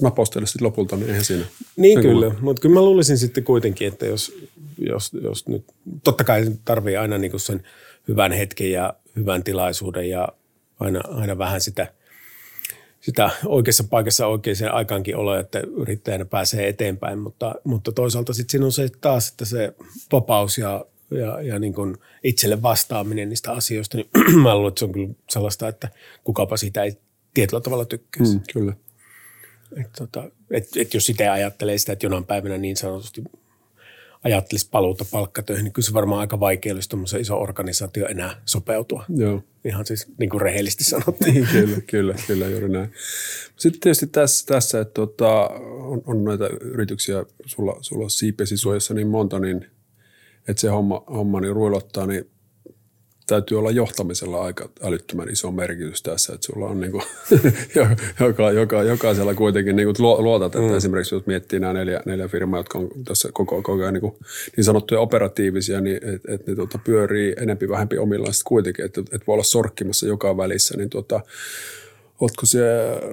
napostele 0.00 0.46
sitten 0.46 0.66
lopulta, 0.66 0.96
niin 0.96 1.08
eihän 1.08 1.24
siinä. 1.24 1.44
Niin 1.76 2.00
kyllä, 2.00 2.34
mutta 2.40 2.60
kyllä 2.62 2.74
mä 2.74 2.82
luulisin 2.82 3.18
sitten 3.18 3.44
kuitenkin, 3.44 3.88
että 3.88 4.06
jos, 4.06 4.48
jos, 4.78 5.12
jos 5.22 5.48
nyt, 5.48 5.64
totta 6.04 6.24
kai 6.24 6.46
tarvii 6.64 6.96
aina 6.96 7.18
niin 7.18 7.40
sen 7.40 7.62
hyvän 8.08 8.32
hetken 8.32 8.72
ja 8.72 8.94
hyvän 9.16 9.44
tilaisuuden 9.44 10.10
ja 10.10 10.28
aina, 10.80 11.00
aina 11.08 11.38
vähän 11.38 11.60
sitä– 11.60 11.92
sitä 13.00 13.30
oikeassa 13.46 13.84
paikassa 13.90 14.26
oikeaan 14.26 14.72
aikaankin 14.72 15.16
olla, 15.16 15.38
että 15.38 15.60
yrittäjänä 15.76 16.24
pääsee 16.24 16.68
eteenpäin, 16.68 17.18
mutta, 17.18 17.54
mutta 17.64 17.92
toisaalta 17.92 18.32
sitten 18.32 18.50
siinä 18.50 18.66
on 18.66 18.72
se 18.72 18.88
taas, 19.00 19.30
että 19.30 19.44
se 19.44 19.74
vapaus 20.12 20.58
ja, 20.58 20.84
ja, 21.10 21.42
ja 21.42 21.58
niin 21.58 21.74
kuin 21.74 21.96
itselle 22.24 22.62
vastaaminen 22.62 23.28
niistä 23.28 23.52
asioista, 23.52 23.96
niin 23.96 24.08
mä 24.42 24.54
luulen, 24.54 24.68
että 24.68 24.78
se 24.78 24.84
on 24.84 24.92
kyllä 24.92 25.14
sellaista, 25.30 25.68
että 25.68 25.88
kukapa 26.24 26.56
siitä 26.56 26.82
ei 26.82 26.98
tietyllä 27.34 27.60
tavalla 27.60 27.84
tykkäisi. 27.84 28.34
Mm, 28.34 28.42
kyllä. 28.52 28.72
Et, 29.76 29.92
tota, 29.98 30.30
et, 30.50 30.68
et 30.76 30.94
jos 30.94 31.06
sitä 31.06 31.32
ajattelee 31.32 31.78
sitä, 31.78 31.92
että 31.92 32.06
jonain 32.06 32.24
päivänä 32.24 32.58
niin 32.58 32.76
sanotusti 32.76 33.22
ajattelisi 34.24 34.68
paluuta 34.70 35.04
palkkatöihin, 35.10 35.64
niin 35.64 35.72
kyllä 35.72 35.86
se 35.86 35.92
varmaan 35.92 36.20
aika 36.20 36.40
vaikea 36.40 36.74
olisi 36.74 36.88
tuommoisen 36.88 37.20
iso 37.20 37.40
organisaatio 37.40 38.06
enää 38.06 38.42
sopeutua. 38.44 39.04
Joo. 39.16 39.42
Ihan 39.64 39.86
siis 39.86 40.06
niin 40.18 40.30
kuin 40.30 40.40
rehellisesti 40.40 40.84
sanottiin. 40.84 41.48
kyllä, 41.52 41.76
kyllä, 41.86 42.14
kyllä, 42.26 42.48
juuri 42.48 42.68
näin. 42.68 42.92
Sitten 43.56 43.80
tietysti 43.80 44.06
tässä, 44.06 44.46
tässä 44.46 44.80
että 44.80 44.94
tota, 44.94 45.48
on, 45.48 46.02
on 46.06 46.24
näitä 46.24 46.46
yrityksiä, 46.60 47.24
sulla, 47.46 47.76
sulla 47.80 48.04
on 48.04 48.10
siipesi 48.10 48.56
suojassa 48.56 48.94
niin 48.94 49.08
monta, 49.08 49.38
niin 49.38 49.66
että 50.48 50.60
se 50.60 50.68
homma, 50.68 51.04
homma 51.10 51.40
niin 51.40 51.54
ruilottaa, 51.54 52.06
niin 52.06 52.30
täytyy 53.28 53.58
olla 53.58 53.70
johtamisella 53.70 54.42
aika 54.42 54.68
älyttömän 54.82 55.28
iso 55.28 55.52
merkitys 55.52 56.02
tässä, 56.02 56.34
että 56.34 56.46
sulla 56.46 56.66
on 56.66 56.80
niin 56.80 56.92
kuin, 56.92 57.02
joka, 58.20 58.50
joka, 58.50 58.82
jokaisella 58.82 59.34
kuitenkin 59.34 59.76
niin 59.76 59.86
kuin 59.86 60.24
luotat, 60.24 60.54
että 60.54 60.68
mm. 60.68 60.76
esimerkiksi 60.76 61.14
jos 61.14 61.26
miettii 61.26 61.60
nämä 61.60 61.72
neljä, 61.72 62.00
neljä 62.06 62.28
firmaa, 62.28 62.60
jotka 62.60 62.78
on 62.78 62.88
tässä 63.04 63.28
koko, 63.32 63.62
koko 63.62 63.82
ajan 63.82 63.94
niin, 63.94 64.00
kuin, 64.00 64.16
niin 64.56 64.64
sanottuja 64.64 65.00
operatiivisia, 65.00 65.80
niin 65.80 65.96
että 65.96 66.34
et 66.34 66.46
ne 66.46 66.54
tuota, 66.54 66.78
pyörii 66.78 67.34
enempi 67.36 67.68
vähempi 67.68 67.98
omillaan 67.98 68.34
kuitenkin, 68.44 68.84
että 68.84 69.00
et 69.12 69.26
voi 69.26 69.32
olla 69.32 69.44
sorkkimassa 69.44 70.06
joka 70.06 70.36
välissä, 70.36 70.76
niin 70.76 70.90
tuota, 70.90 71.20
Oletko 72.20 72.46
se, 72.46 72.60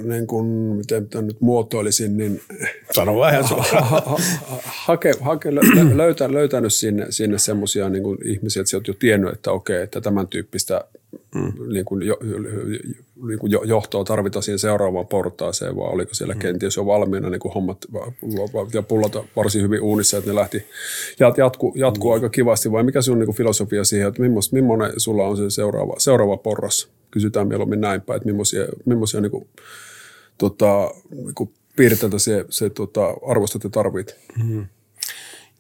niin 0.03 0.27
kuin, 0.27 0.45
miten 0.45 1.09
tämän 1.09 1.27
nyt 1.27 1.41
muotoilisin, 1.41 2.17
niin 2.17 2.41
Sano 2.95 3.19
vähän 3.19 3.43
ha, 3.43 3.81
ha, 3.81 4.03
ha, 4.05 4.17
hake, 4.65 5.13
hake, 5.21 5.55
löytä, 5.95 6.31
löytänyt 6.31 6.73
sinne, 6.73 7.05
sinne 7.09 7.37
semmoisia 7.37 7.89
niin 7.89 8.03
ihmisiä, 8.25 8.61
että 8.61 8.71
sä 8.71 8.77
oot 8.77 8.87
jo 8.87 8.93
tiennyt, 8.93 9.33
että 9.33 9.51
okei, 9.51 9.81
että 9.81 10.01
tämän 10.01 10.27
tyyppistä 10.27 10.81
mm. 11.35 11.73
niin 11.73 11.85
kuin 11.85 12.01
jo, 12.01 12.17
niin 13.27 13.39
kuin 13.39 13.51
johtoa 13.51 14.03
tarvitaan 14.03 14.43
siihen 14.43 14.59
seuraavaan 14.59 15.07
portaaseen, 15.07 15.75
vai 15.75 15.87
oliko 15.87 16.13
siellä 16.13 16.33
mm. 16.33 16.39
kenties 16.39 16.75
jo 16.75 16.85
valmiina 16.85 17.29
niin 17.29 17.39
kuin 17.39 17.53
hommat 17.53 17.85
ja 18.73 18.81
pullata 18.81 19.23
varsin 19.35 19.61
hyvin 19.61 19.81
uunissa, 19.81 20.17
että 20.17 20.29
ne 20.29 20.35
lähti 20.35 20.63
jatku, 21.37 21.73
jatkuu 21.75 22.11
mm. 22.11 22.13
aika 22.13 22.29
kivasti, 22.29 22.71
vai 22.71 22.83
mikä 22.83 23.01
sun 23.01 23.19
niin 23.19 23.27
kuin 23.27 23.35
filosofia 23.35 23.83
siihen, 23.83 24.07
että 24.07 24.21
millainen 24.51 24.99
sulla 24.99 25.27
on 25.27 25.37
se 25.37 25.49
seuraava, 25.49 25.95
seuraava 25.97 26.37
porras? 26.37 26.95
kysytään 27.15 27.47
mieluummin 27.47 27.81
näin 27.81 28.01
päin, 28.01 28.17
että 28.17 28.29
millaisia, 28.29 28.65
millaisia 28.85 29.21
niin 29.21 29.31
kuin, 29.31 29.47
tota, 30.37 30.91
niin 31.11 31.35
kuin 31.35 31.53
piirteitä 31.75 32.19
se, 32.19 32.45
se 32.49 32.69
tota, 32.69 33.13
arvostat 33.27 33.63
ja 33.63 33.69
tarvit. 33.69 34.15
Mm. 34.43 34.65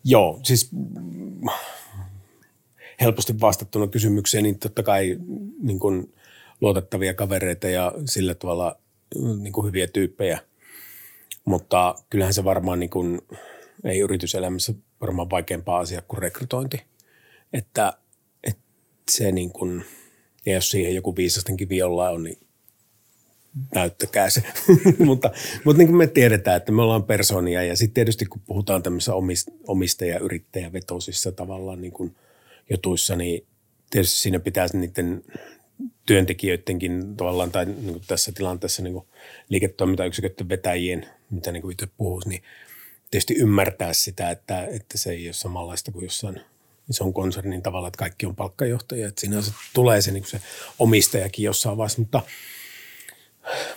Joo, 0.03 0.39
siis 0.43 0.69
helposti 3.01 3.41
vastattuna 3.41 3.87
kysymykseen, 3.87 4.43
niin 4.43 4.59
totta 4.59 4.83
kai 4.83 5.17
niin 5.61 5.79
kuin 5.79 6.13
luotettavia 6.61 7.13
kavereita 7.13 7.67
ja 7.67 7.91
sillä 8.05 8.35
tavalla 8.35 8.79
niin 9.39 9.53
kuin 9.53 9.67
hyviä 9.67 9.87
tyyppejä. 9.87 10.39
Mutta 11.45 11.95
kyllähän 12.09 12.33
se 12.33 12.43
varmaan 12.43 12.79
niin 12.79 12.89
kuin, 12.89 13.21
ei 13.83 13.99
yrityselämässä 13.99 14.73
varmaan 15.01 15.29
vaikeampaa 15.29 15.79
asia 15.79 16.01
kuin 16.07 16.21
rekrytointi. 16.21 16.81
Että, 17.53 17.93
että 18.43 18.61
se 19.11 19.31
niin 19.31 19.51
kuin– 19.51 19.83
ja 20.45 20.53
jos 20.53 20.71
siihen 20.71 20.95
joku 20.95 21.15
viisasten 21.15 21.57
kivi 21.57 21.77
jollain 21.77 22.15
on, 22.15 22.23
niin 22.23 22.37
näyttäkää 23.75 24.29
se. 24.29 24.43
mutta 25.05 25.31
mutta 25.63 25.77
niin 25.77 25.87
kuin 25.87 25.97
me 25.97 26.07
tiedetään, 26.07 26.57
että 26.57 26.71
me 26.71 26.81
ollaan 26.81 27.03
persoonia 27.03 27.63
ja 27.63 27.75
sitten 27.75 27.93
tietysti 27.93 28.25
kun 28.25 28.41
puhutaan 28.45 28.83
tämmöisissä 28.83 29.13
omistaja- 29.67 30.19
yrittäjävetoisissa 30.19 31.31
tavallaan 31.31 31.81
niin 31.81 31.93
kuin 31.93 32.15
jutuissa, 32.69 33.15
niin 33.15 33.47
tietysti 33.89 34.19
siinä 34.19 34.39
pitäisi 34.39 34.77
niiden 34.77 35.23
työntekijöidenkin 36.05 37.17
tavallaan 37.17 37.51
tai 37.51 37.65
niin 37.65 37.91
kuin 37.91 38.03
tässä 38.07 38.31
tilanteessa 38.31 38.81
niin 38.81 39.01
liiketoimintayksiköiden 39.49 40.49
vetäjien, 40.49 41.05
mitä 41.29 41.51
niin 41.51 41.61
kuin 41.61 41.71
itse 41.71 41.87
puhuisi, 41.97 42.29
niin 42.29 42.43
tietysti 43.11 43.35
ymmärtää 43.35 43.93
sitä, 43.93 44.31
että, 44.31 44.65
että 44.65 44.97
se 44.97 45.11
ei 45.11 45.27
ole 45.27 45.33
samanlaista 45.33 45.91
kuin 45.91 46.03
jossain– 46.03 46.41
ison 46.89 47.13
konsernin 47.13 47.61
tavalla, 47.61 47.87
että 47.87 47.97
kaikki 47.97 48.25
on 48.25 48.35
palkkajohtajia. 48.35 49.07
Että 49.07 49.21
siinä 49.21 49.41
se 49.41 49.51
tulee 49.73 50.01
se, 50.01 50.11
niin 50.11 50.25
se 50.25 50.41
omistajakin 50.79 51.45
jossain 51.45 51.77
vaiheessa, 51.77 52.01
mutta, 52.01 52.21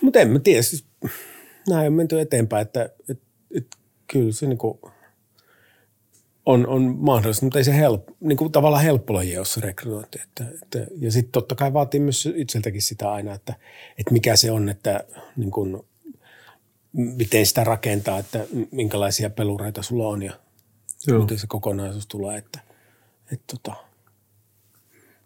mutta 0.00 0.18
en 0.20 0.28
mä 0.28 0.38
tiedä. 0.38 0.62
Siis, 0.62 0.84
näin 1.68 1.86
on 1.86 1.92
menty 1.92 2.20
eteenpäin, 2.20 2.62
että, 2.62 2.90
että, 3.08 3.26
että 3.54 3.76
kyllä 4.06 4.32
se 4.32 4.46
niin 4.46 4.58
kuin 4.58 4.78
on, 6.48 6.66
on 6.66 6.96
mahdollista, 6.98 7.46
mutta 7.46 7.58
ei 7.58 7.64
se 7.64 7.76
help, 7.76 8.08
niin 8.20 8.36
kuin 8.36 8.52
tavallaan 8.52 8.82
helppo 8.82 9.14
laji 9.14 9.38
ole 9.38 9.46
se 9.46 9.60
rekrytointi. 9.60 10.20
Että, 10.22 10.44
että, 10.62 10.86
ja 10.98 11.12
sitten 11.12 11.32
totta 11.32 11.54
kai 11.54 11.72
vaatii 11.72 12.00
myös 12.00 12.28
itseltäkin 12.34 12.82
sitä 12.82 13.12
aina, 13.12 13.34
että, 13.34 13.54
että 13.98 14.12
mikä 14.12 14.36
se 14.36 14.50
on, 14.50 14.68
että 14.68 15.04
niin 15.36 15.50
kuin, 15.50 15.80
miten 16.92 17.46
sitä 17.46 17.64
rakentaa, 17.64 18.18
että 18.18 18.46
minkälaisia 18.70 19.30
pelureita 19.30 19.82
sulla 19.82 20.08
on 20.08 20.22
ja 20.22 20.32
Joo. 21.06 21.20
miten 21.20 21.38
se 21.38 21.46
kokonaisuus 21.46 22.06
tulee. 22.06 22.38
Että, 22.38 22.60
et 23.32 23.40
tota. 23.46 23.87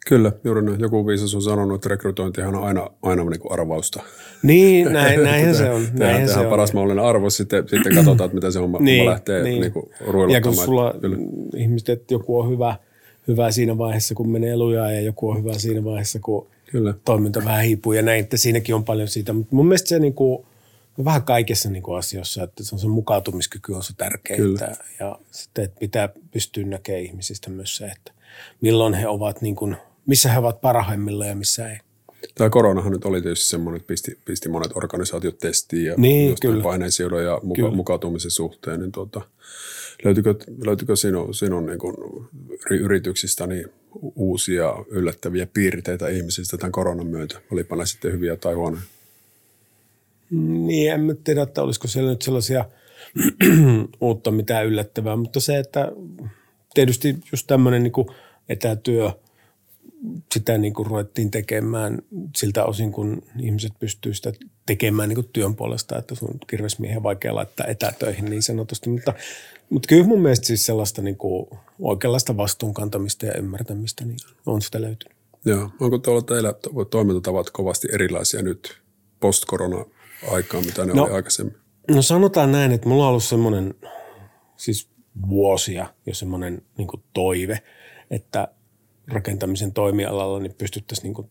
Kyllä, 0.06 0.32
juuri 0.44 0.62
näin. 0.62 0.80
Joku 0.80 1.06
viisas 1.06 1.34
on 1.34 1.42
sanonut, 1.42 1.74
että 1.74 1.88
rekrytointihan 1.88 2.54
on 2.54 2.64
aina, 2.64 2.90
aina 3.02 3.24
niin 3.24 3.40
kuin 3.40 3.52
arvausta. 3.52 4.02
Niin, 4.42 4.92
näin, 4.92 5.22
näinhän 5.22 5.54
se 5.54 5.70
on. 5.70 5.86
Näinhän 5.92 6.28
se 6.28 6.38
on. 6.38 6.46
paras 6.46 6.72
mahdollinen 6.72 7.04
arvo, 7.04 7.30
sitten, 7.30 7.68
sitten 7.68 7.94
katsotaan, 7.94 8.26
että 8.26 8.34
miten 8.34 8.52
se 8.52 8.58
homma, 8.58 8.78
niin, 8.78 9.06
lähtee 9.06 9.42
niin. 9.42 9.60
Niin 9.60 9.72
kuin 9.72 9.86
Ja 10.32 10.40
kun 10.40 10.56
sulla 10.56 10.94
Kyllä. 11.00 11.16
ihmiset, 11.56 11.88
että 11.88 12.14
joku 12.14 12.40
on 12.40 12.50
hyvä, 12.50 12.76
hyvä 13.28 13.50
siinä 13.50 13.78
vaiheessa, 13.78 14.14
kun 14.14 14.30
menee 14.30 14.56
lujaa 14.56 14.92
ja 14.92 15.00
joku 15.00 15.30
on 15.30 15.38
hyvä 15.38 15.52
siinä 15.52 15.84
vaiheessa, 15.84 16.18
kun 16.18 16.46
Kyllä. 16.70 16.94
toiminta 17.04 17.44
vähän 17.44 17.64
hiipuu 17.64 17.92
ja 17.92 18.02
näin, 18.02 18.20
että 18.20 18.36
siinäkin 18.36 18.74
on 18.74 18.84
paljon 18.84 19.08
siitä. 19.08 19.32
Mutta 19.32 19.56
mun 19.56 19.66
mielestä 19.66 19.88
se 19.88 19.98
niin 19.98 20.14
kuin, 20.14 20.46
vähän 21.04 21.22
kaikessa 21.22 21.70
niin 21.70 21.82
kuin 21.82 21.98
asioissa, 21.98 22.42
että 22.42 22.64
se 22.64 22.74
on 22.74 22.78
se 22.78 22.86
mukautumiskyky 22.86 23.72
on 23.72 23.82
se 23.82 23.92
tärkeintä. 23.96 24.76
Ja 25.00 25.18
sitten, 25.30 25.64
että 25.64 25.80
pitää 25.80 26.08
pystyä 26.30 26.64
näkemään 26.64 27.02
ihmisistä 27.04 27.50
myös 27.50 27.76
se, 27.76 27.86
että 27.86 28.12
milloin 28.60 28.94
he 28.94 29.08
ovat, 29.08 29.42
niin 29.42 29.56
kuin, 29.56 29.76
missä 30.06 30.32
he 30.32 30.38
ovat 30.38 30.60
parhaimmilla 30.60 31.26
ja 31.26 31.34
missä 31.34 31.70
ei. 31.70 31.78
Tämä 32.34 32.50
koronahan 32.50 32.92
nyt 32.92 33.04
oli 33.04 33.22
tietysti 33.22 33.48
semmoinen, 33.48 33.76
että 33.76 33.86
pisti, 33.86 34.18
pisti 34.24 34.48
monet 34.48 34.70
organisaatiot 34.74 35.38
testiin 35.38 35.86
ja 35.86 35.94
niin, 35.96 36.36
paineensiirron 36.62 37.24
ja 37.24 37.40
muka, 37.42 37.70
mukautumisen 37.70 38.30
suhteen. 38.30 38.80
Niin 38.80 38.92
tuota, 38.92 39.20
löytyykö, 40.04 40.34
löytyykö 40.64 40.96
sinun, 40.96 41.34
sinun 41.34 41.66
niin 41.66 41.78
kuin 41.78 41.96
yrityksistä 42.70 43.46
niin 43.46 43.66
uusia 44.16 44.74
yllättäviä 44.90 45.46
piirteitä 45.46 46.08
ihmisistä 46.08 46.56
tämän 46.58 46.72
koronan 46.72 47.06
myötä? 47.06 47.40
Olipa 47.52 47.76
ne 47.76 47.86
sitten 47.86 48.12
hyviä 48.12 48.36
tai 48.36 48.54
huonoja? 48.54 48.82
Niin, 50.30 50.92
en 50.92 51.18
tiedä, 51.24 51.42
että 51.42 51.62
olisiko 51.62 51.88
siellä 51.88 52.10
nyt 52.10 52.22
sellaisia 52.22 52.64
uutta 54.00 54.30
mitään 54.30 54.66
yllättävää, 54.66 55.16
mutta 55.16 55.40
se, 55.40 55.58
että 55.58 55.92
tietysti 56.74 57.16
just 57.32 57.46
tämmöinen 57.46 57.82
niin 57.82 58.06
etätyö, 58.48 59.10
sitä 60.34 60.58
niin 60.58 60.74
kuin 60.74 60.86
ruvettiin 60.86 61.30
tekemään 61.30 61.98
siltä 62.36 62.64
osin, 62.64 62.92
kun 62.92 63.22
ihmiset 63.40 63.72
pystyy 63.78 64.14
sitä 64.14 64.32
tekemään 64.66 65.08
niin 65.08 65.14
kuin 65.14 65.28
työn 65.32 65.56
puolesta, 65.56 65.98
että 65.98 66.14
sun 66.14 66.38
kirvesmiehen 66.46 67.02
vaikea 67.02 67.34
laittaa 67.34 67.66
etätöihin 67.66 68.24
niin 68.24 68.42
sanotusti. 68.42 68.90
Mutta, 68.90 69.14
mutta 69.70 69.86
kyllä 69.86 70.06
mun 70.06 70.22
mielestä 70.22 70.46
siis 70.46 70.66
sellaista 70.66 71.02
niin 71.02 71.16
kuin 71.16 71.46
oikeanlaista 71.78 72.36
vastuunkantamista 72.36 73.26
ja 73.26 73.34
ymmärtämistä 73.38 74.04
niin 74.04 74.18
on 74.46 74.62
sitä 74.62 74.80
löytynyt. 74.80 75.16
Joo. 75.44 75.70
Onko 75.80 75.98
tuolla 75.98 76.22
teillä 76.22 76.54
toimintatavat 76.90 77.50
kovasti 77.50 77.88
erilaisia 77.92 78.42
nyt 78.42 78.80
post-korona 79.20 79.84
aikaan, 80.30 80.66
mitä 80.66 80.84
ne 80.84 80.92
no, 80.94 81.04
oli 81.04 81.12
aikaisemmin? 81.12 81.56
No 81.90 82.02
sanotaan 82.02 82.52
näin, 82.52 82.72
että 82.72 82.88
mulla 82.88 83.02
on 83.02 83.08
ollut 83.08 83.24
semmoinen 83.24 83.74
siis 84.56 84.88
vuosia 85.28 85.86
jo 86.06 86.14
semmoinen 86.14 86.62
niin 86.78 86.88
toive, 87.12 87.62
että 88.10 88.48
rakentamisen 89.08 89.72
toimialalla 89.72 90.38
niin 90.38 90.54
pystyttäisiin 90.58 91.12
niin 91.12 91.30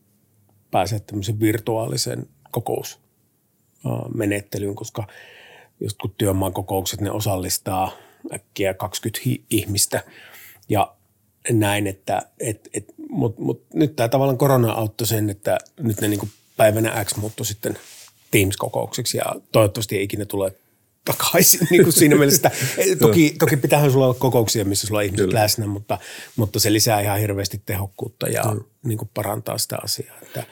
pääsemään 0.70 1.06
tämmöisen 1.06 1.40
virtuaalisen 1.40 2.26
kokousmenettelyyn, 2.50 4.74
koska 4.74 5.06
just 5.80 5.98
kun 5.98 6.14
työmaan 6.18 6.52
kokoukset, 6.52 7.00
ne 7.00 7.10
osallistaa 7.10 7.92
äkkiä 8.34 8.74
20 8.74 9.20
hi- 9.26 9.44
ihmistä. 9.50 10.04
Ja 10.68 10.94
näin, 11.50 11.86
että 11.86 12.22
et, 12.40 12.68
et, 12.74 12.94
mutta 13.08 13.42
mut 13.42 13.66
nyt 13.74 13.96
tämä 13.96 14.08
tavallaan 14.08 14.38
korona 14.38 14.72
auttoi 14.72 15.06
sen, 15.06 15.30
että 15.30 15.58
nyt 15.80 16.00
ne 16.00 16.08
niin 16.08 16.30
päivänä 16.56 17.04
X 17.04 17.16
muuttui 17.16 17.46
sitten– 17.46 17.78
Teams-kokoukseksi 18.32 19.18
ja 19.18 19.24
toivottavasti 19.52 19.96
ei 19.96 20.02
ikinä 20.02 20.24
tule 20.24 20.52
takaisin 21.04 21.60
niin 21.70 21.82
kuin 21.82 21.92
siinä 21.92 22.16
mielessä. 22.16 22.50
toki, 22.98 23.34
toki 23.38 23.56
pitäähän 23.56 23.90
sulla 23.90 24.04
olla 24.04 24.14
kokouksia, 24.14 24.64
missä 24.64 24.86
sulla 24.86 24.98
on 24.98 25.04
ihmiset 25.04 25.26
Kyllä. 25.26 25.40
läsnä, 25.40 25.66
mutta, 25.66 25.98
mutta 26.36 26.60
se 26.60 26.72
lisää 26.72 27.00
ihan 27.00 27.20
hirveästi 27.20 27.62
tehokkuutta 27.66 28.28
ja 28.28 28.42
mm. 28.42 28.60
niin 28.84 28.98
kuin 28.98 29.10
parantaa 29.14 29.58
sitä 29.58 29.78
asiaa. 29.82 30.18
Että, 30.22 30.44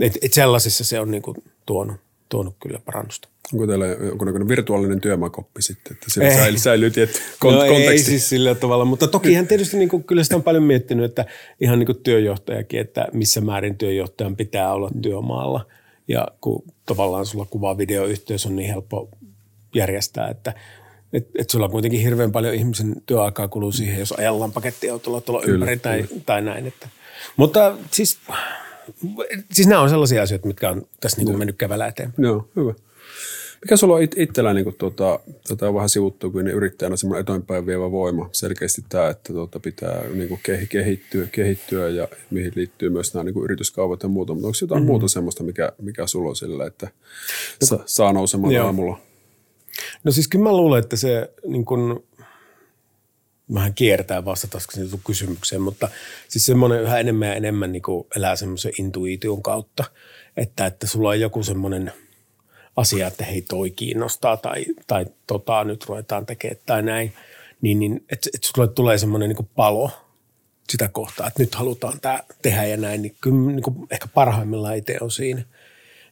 et, 0.00 0.18
et 0.22 0.32
sellaisissa 0.32 0.84
se 0.84 1.00
on 1.00 1.10
niin 1.10 1.22
kuin 1.22 1.36
tuonut, 1.66 1.96
tuonut 2.28 2.56
kyllä 2.60 2.78
parannusta. 2.78 3.28
Onko 3.52 3.66
teillä 3.66 3.86
jonkunnäköinen 3.86 4.48
virtuaalinen 4.48 5.00
työmaakoppi 5.00 5.62
sitten, 5.62 5.92
että 5.92 6.06
se 6.10 6.34
säilyy, 6.34 6.58
säilyy 6.58 6.90
tietty 6.90 7.18
kont- 7.18 7.52
no 7.52 7.58
konteksti? 7.58 7.90
ei 7.90 7.98
siis 7.98 8.28
sillä 8.28 8.54
tavalla, 8.54 8.84
mutta 8.84 9.06
tokihan 9.06 9.46
tietysti 9.46 9.76
niin 9.76 9.88
kuin, 9.88 10.04
kyllä 10.04 10.24
sitä 10.24 10.36
on 10.36 10.42
paljon 10.42 10.62
miettinyt, 10.62 11.04
että 11.04 11.24
ihan 11.60 11.78
niin 11.78 11.86
kuin 11.86 12.02
työjohtajakin, 12.02 12.80
että 12.80 13.08
missä 13.12 13.40
määrin 13.40 13.78
työjohtajan 13.78 14.36
pitää 14.36 14.72
olla 14.72 14.90
työmaalla– 15.02 15.66
ja 16.08 16.28
kun 16.40 16.62
tavallaan 16.86 17.26
sulla 17.26 17.46
kuva 17.50 17.78
videoyhteys 17.78 18.46
on 18.46 18.56
niin 18.56 18.70
helppo 18.70 19.08
järjestää, 19.74 20.28
että 20.28 20.54
et, 21.12 21.28
et 21.38 21.50
sulla 21.50 21.68
kuitenkin 21.68 22.00
hirveän 22.00 22.32
paljon 22.32 22.54
ihmisen 22.54 22.96
työaikaa 23.06 23.48
kuluu 23.48 23.72
siihen, 23.72 23.98
jos 23.98 24.12
ajellaan 24.12 24.52
pakettiautolla 24.52 25.20
tuolla 25.20 25.44
Kyllä, 25.44 25.64
ympäri 25.64 25.78
tai, 25.78 26.04
tai 26.26 26.42
näin. 26.42 26.66
Että. 26.66 26.88
Mutta 27.36 27.76
siis, 27.90 28.18
siis 29.52 29.68
nämä 29.68 29.80
on 29.80 29.90
sellaisia 29.90 30.22
asioita, 30.22 30.46
mitkä 30.46 30.70
on 30.70 30.82
tässä 31.00 31.22
niin 31.22 31.38
mennyt 31.38 31.56
kävellä 31.56 31.86
eteenpäin. 31.86 32.24
Joo, 32.26 32.48
hyvä. 32.56 32.74
Mikä 33.64 33.76
sulla 33.76 33.94
on 33.94 34.02
it- 34.02 34.18
itsellä 34.18 34.54
niin 34.54 34.74
tuota, 34.78 35.20
tätä 35.48 35.68
on 35.68 35.74
vähän 35.74 35.88
sivuttu 35.88 36.30
kuin 36.30 36.46
yrittäjänä 36.46 36.96
semmoinen 36.96 37.20
eteenpäin 37.20 37.66
vievä 37.66 37.90
voima? 37.90 38.28
Selkeästi 38.32 38.84
tämä, 38.88 39.08
että 39.08 39.32
tuota, 39.32 39.60
pitää 39.60 40.02
niin 40.14 40.28
kuin 40.28 40.40
kehittyä, 40.68 41.26
kehittyä 41.32 41.88
ja 41.88 42.08
mihin 42.30 42.52
liittyy 42.54 42.90
myös 42.90 43.14
nämä 43.14 43.24
niin 43.24 43.34
kuin 43.34 43.44
yrityskaupat 43.44 44.02
ja 44.02 44.08
muuta. 44.08 44.34
Mutta 44.34 44.46
onko 44.46 44.58
jotain 44.60 44.78
mm-hmm. 44.80 44.86
muuta 44.86 45.08
semmoista, 45.08 45.42
mikä, 45.42 45.72
mikä 45.82 46.06
sulla 46.06 46.28
on 46.28 46.36
sillä, 46.36 46.66
että 46.66 46.88
sa, 47.62 47.78
saa 47.86 48.12
nousemaan 48.12 48.52
Joo. 48.52 48.66
aamulla? 48.66 49.07
No 50.04 50.12
siis 50.12 50.28
kyllä 50.28 50.42
mä 50.42 50.56
luulen, 50.56 50.82
että 50.82 50.96
se 50.96 51.30
niin 51.46 51.64
kuin, 51.64 52.04
vähän 53.54 53.74
kiertää 53.74 54.22
sun 54.88 55.00
kysymykseen, 55.06 55.62
mutta 55.62 55.88
siis 56.28 56.46
semmoinen 56.46 56.82
yhä 56.82 56.98
enemmän 56.98 57.28
ja 57.28 57.34
enemmän 57.34 57.72
niin 57.72 57.82
elää 58.16 58.36
semmoisen 58.36 58.72
intuition 58.78 59.42
kautta, 59.42 59.84
että, 60.36 60.66
että 60.66 60.86
sulla 60.86 61.08
on 61.08 61.20
joku 61.20 61.42
semmoinen 61.42 61.92
asia, 62.76 63.06
että 63.06 63.24
hei 63.24 63.42
toi 63.42 63.70
kiinnostaa 63.70 64.36
tai, 64.36 64.64
tai 64.86 65.06
tota 65.26 65.64
nyt 65.64 65.84
ruvetaan 65.88 66.26
tekemään 66.26 66.60
tai 66.66 66.82
näin, 66.82 67.12
niin, 67.60 67.78
niin 67.78 68.04
että, 68.12 68.30
että 68.34 68.48
sulle 68.54 68.68
tulee 68.68 68.98
semmoinen 68.98 69.28
niin 69.28 69.48
palo 69.56 69.90
sitä 70.70 70.88
kohtaa, 70.88 71.26
että 71.26 71.42
nyt 71.42 71.54
halutaan 71.54 72.00
tämä 72.00 72.20
tehdä 72.42 72.64
ja 72.64 72.76
näin, 72.76 73.02
niin 73.02 73.16
kyllä 73.20 73.52
niin 73.52 73.62
kuin 73.62 73.86
ehkä 73.90 74.08
parhaimmillaan 74.14 74.76
itse 74.76 74.98
on 75.00 75.10
siinä. 75.10 75.42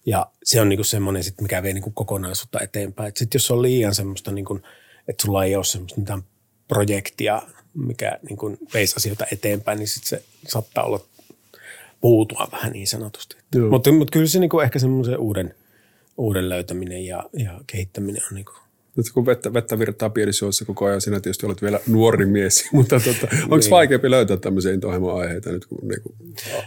Ja 0.07 0.27
se 0.45 0.61
on 0.61 0.69
niinku 0.69 0.85
semmoinen, 0.85 1.25
sit, 1.25 1.41
mikä 1.41 1.63
vie 1.63 1.73
niinku 1.73 1.91
kokonaisuutta 1.91 2.61
eteenpäin. 2.61 3.13
Sitten 3.17 3.39
jos 3.39 3.51
on 3.51 3.63
liian 3.63 3.95
semmoista, 3.95 4.33
niinku, 4.33 4.61
että 5.09 5.23
sulla 5.23 5.45
ei 5.45 5.57
ole 5.57 5.65
semmoista 5.65 6.01
mitään 6.01 6.23
projektia, 6.69 7.43
mikä 7.75 8.19
niinku 8.29 8.57
veisi 8.75 8.95
asioita 8.97 9.27
eteenpäin, 9.33 9.79
niin 9.79 9.89
sitten 9.89 10.09
se 10.09 10.25
saattaa 10.49 10.85
olla 10.85 11.01
puutua 12.01 12.49
vähän 12.53 12.73
niin 12.73 12.87
sanotusti. 12.87 13.37
Mutta, 13.71 13.93
mutta 13.93 14.13
kyllä 14.13 14.27
se 14.27 14.39
niinku 14.41 14.61
ehkä 14.61 14.79
semmoisen 14.79 15.19
uuden, 15.19 15.55
uuden 16.17 16.49
löytäminen 16.49 17.07
ja, 17.07 17.25
ja 17.33 17.61
kehittäminen 17.67 18.23
on 18.31 18.35
niinku, 18.35 18.53
Nyt 18.97 19.13
kun 19.15 19.27
vettä, 19.27 19.53
vettä 19.53 19.79
virtaa 19.79 20.11
pienissä 20.11 20.47
koko 20.67 20.85
ajan, 20.85 21.01
sinä 21.01 21.21
tietysti 21.21 21.47
olet 21.47 21.63
vielä 21.63 21.81
nuori 21.89 22.27
mies, 22.27 22.65
mutta 22.73 23.01
tota, 23.01 23.37
onko 23.43 23.57
niin. 23.57 23.71
vaikeampi 23.71 24.11
löytää 24.11 24.37
tämmöisiä 24.37 24.73
intohimoa 24.73 25.21
aiheita 25.21 25.51
nyt, 25.51 25.67
kun 25.67 25.89
niin 25.89 26.03
kuin, 26.03 26.15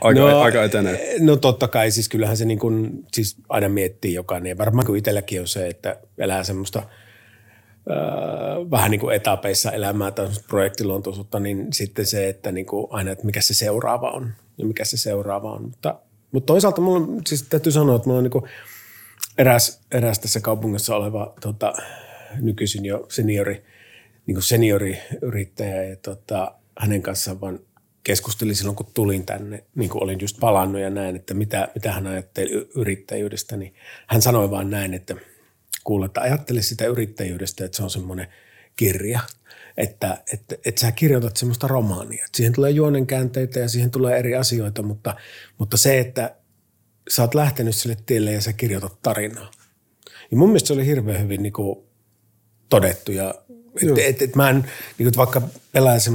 aika, 0.01 0.19
no, 0.19 0.39
aika 0.39 0.63
etenee? 0.63 1.15
No 1.19 1.35
totta 1.35 1.67
kai, 1.67 1.91
siis 1.91 2.09
kyllähän 2.09 2.37
se 2.37 2.45
niin 2.45 2.59
kuin, 2.59 3.05
siis 3.13 3.37
aina 3.49 3.69
miettii 3.69 4.13
jokainen. 4.13 4.49
Ja 4.49 4.57
varmaan 4.57 4.85
kun 4.85 4.97
itselläkin 4.97 5.41
on 5.41 5.47
se, 5.47 5.67
että 5.67 5.97
elää 6.17 6.43
semmoista 6.43 6.83
öö, 7.89 7.95
vähän 8.71 8.91
niin 8.91 9.01
kuin 9.01 9.15
etapeissa 9.15 9.71
elämää 9.71 10.11
tai 10.11 10.27
projektiluontoisuutta, 10.47 11.39
niin 11.39 11.67
sitten 11.73 12.05
se, 12.05 12.29
että 12.29 12.51
niin 12.51 12.65
kuin 12.65 12.87
aina, 12.89 13.11
että 13.11 13.25
mikä 13.25 13.41
se 13.41 13.53
seuraava 13.53 14.11
on 14.11 14.31
ja 14.57 14.65
mikä 14.65 14.85
se 14.85 14.97
seuraava 14.97 15.53
on. 15.53 15.61
Mutta, 15.61 15.99
mutta 16.31 16.47
toisaalta 16.47 16.81
mulla 16.81 17.21
siis 17.27 17.43
täytyy 17.43 17.71
sanoa, 17.71 17.95
että 17.95 18.07
mulla 18.07 18.17
on 18.17 18.23
niin 18.23 18.31
kuin 18.31 18.43
eräs, 19.37 19.81
eräs 19.91 20.19
tässä 20.19 20.39
kaupungissa 20.39 20.95
oleva 20.95 21.33
tota, 21.41 21.73
nykyisin 22.41 22.85
jo 22.85 23.05
seniori, 23.09 23.63
niin 24.25 24.35
kuin 24.35 24.43
senioriyrittäjä 24.43 25.83
ja 25.83 25.95
tota, 25.95 26.55
hänen 26.79 27.01
kanssaan 27.01 27.41
vaan 27.41 27.59
keskustelin 28.03 28.55
silloin, 28.55 28.75
kun 28.75 28.91
tulin 28.93 29.25
tänne, 29.25 29.63
niin 29.75 29.89
kuin 29.89 30.03
olin 30.03 30.19
just 30.21 30.39
palannut 30.39 30.81
ja 30.81 30.89
näin, 30.89 31.15
että 31.15 31.33
mitä, 31.33 31.67
mitä 31.75 31.91
hän 31.91 32.07
ajatteli 32.07 32.69
yrittäjyydestä, 32.75 33.57
niin 33.57 33.73
hän 34.07 34.21
sanoi 34.21 34.51
vaan 34.51 34.69
näin, 34.69 34.93
että 34.93 35.15
kuule, 35.83 36.05
että 36.05 36.21
ajattele 36.21 36.61
sitä 36.61 36.85
yrittäjyydestä, 36.85 37.65
että 37.65 37.77
se 37.77 37.83
on 37.83 37.89
semmoinen 37.89 38.27
kirja, 38.75 39.19
että, 39.77 40.23
että, 40.33 40.55
että 40.65 40.81
sä 40.81 40.91
kirjoitat 40.91 41.37
semmoista 41.37 41.67
romaania. 41.67 42.25
Että 42.25 42.37
siihen 42.37 42.53
tulee 42.53 42.71
juonenkäänteitä 42.71 43.59
ja 43.59 43.69
siihen 43.69 43.91
tulee 43.91 44.19
eri 44.19 44.35
asioita, 44.35 44.81
mutta, 44.81 45.15
mutta 45.57 45.77
se, 45.77 45.99
että 45.99 46.35
sä 47.09 47.21
oot 47.21 47.35
lähtenyt 47.35 47.75
sille 47.75 47.97
tielle 48.05 48.33
ja 48.33 48.41
sä 48.41 48.53
kirjoitat 48.53 49.01
tarinaa. 49.01 49.51
Ja 50.31 50.37
mun 50.37 50.49
mielestä 50.49 50.67
se 50.67 50.73
oli 50.73 50.85
hirveän 50.85 51.21
hyvin 51.21 51.43
niin 51.43 51.53
kuin 51.53 51.88
todettu 52.69 53.11
ja 53.11 53.35
että 53.81 54.01
et, 54.01 54.21
et 54.21 54.35
mä 54.35 54.49
en, 54.49 54.55
niin 54.97 55.05
kuin, 55.05 55.17
vaikka 55.17 55.41
elää, 55.73 55.99
se, 55.99 56.11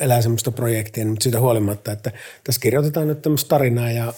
elää 0.00 0.22
semmoista 0.22 0.50
projektia, 0.50 1.04
niin 1.04 1.16
siitä 1.20 1.40
huolimatta, 1.40 1.92
että 1.92 2.12
tässä 2.44 2.60
kirjoitetaan 2.60 3.08
nyt 3.08 3.22
tämmöistä 3.22 3.48
tarinaa 3.48 3.90
ja 3.90 4.14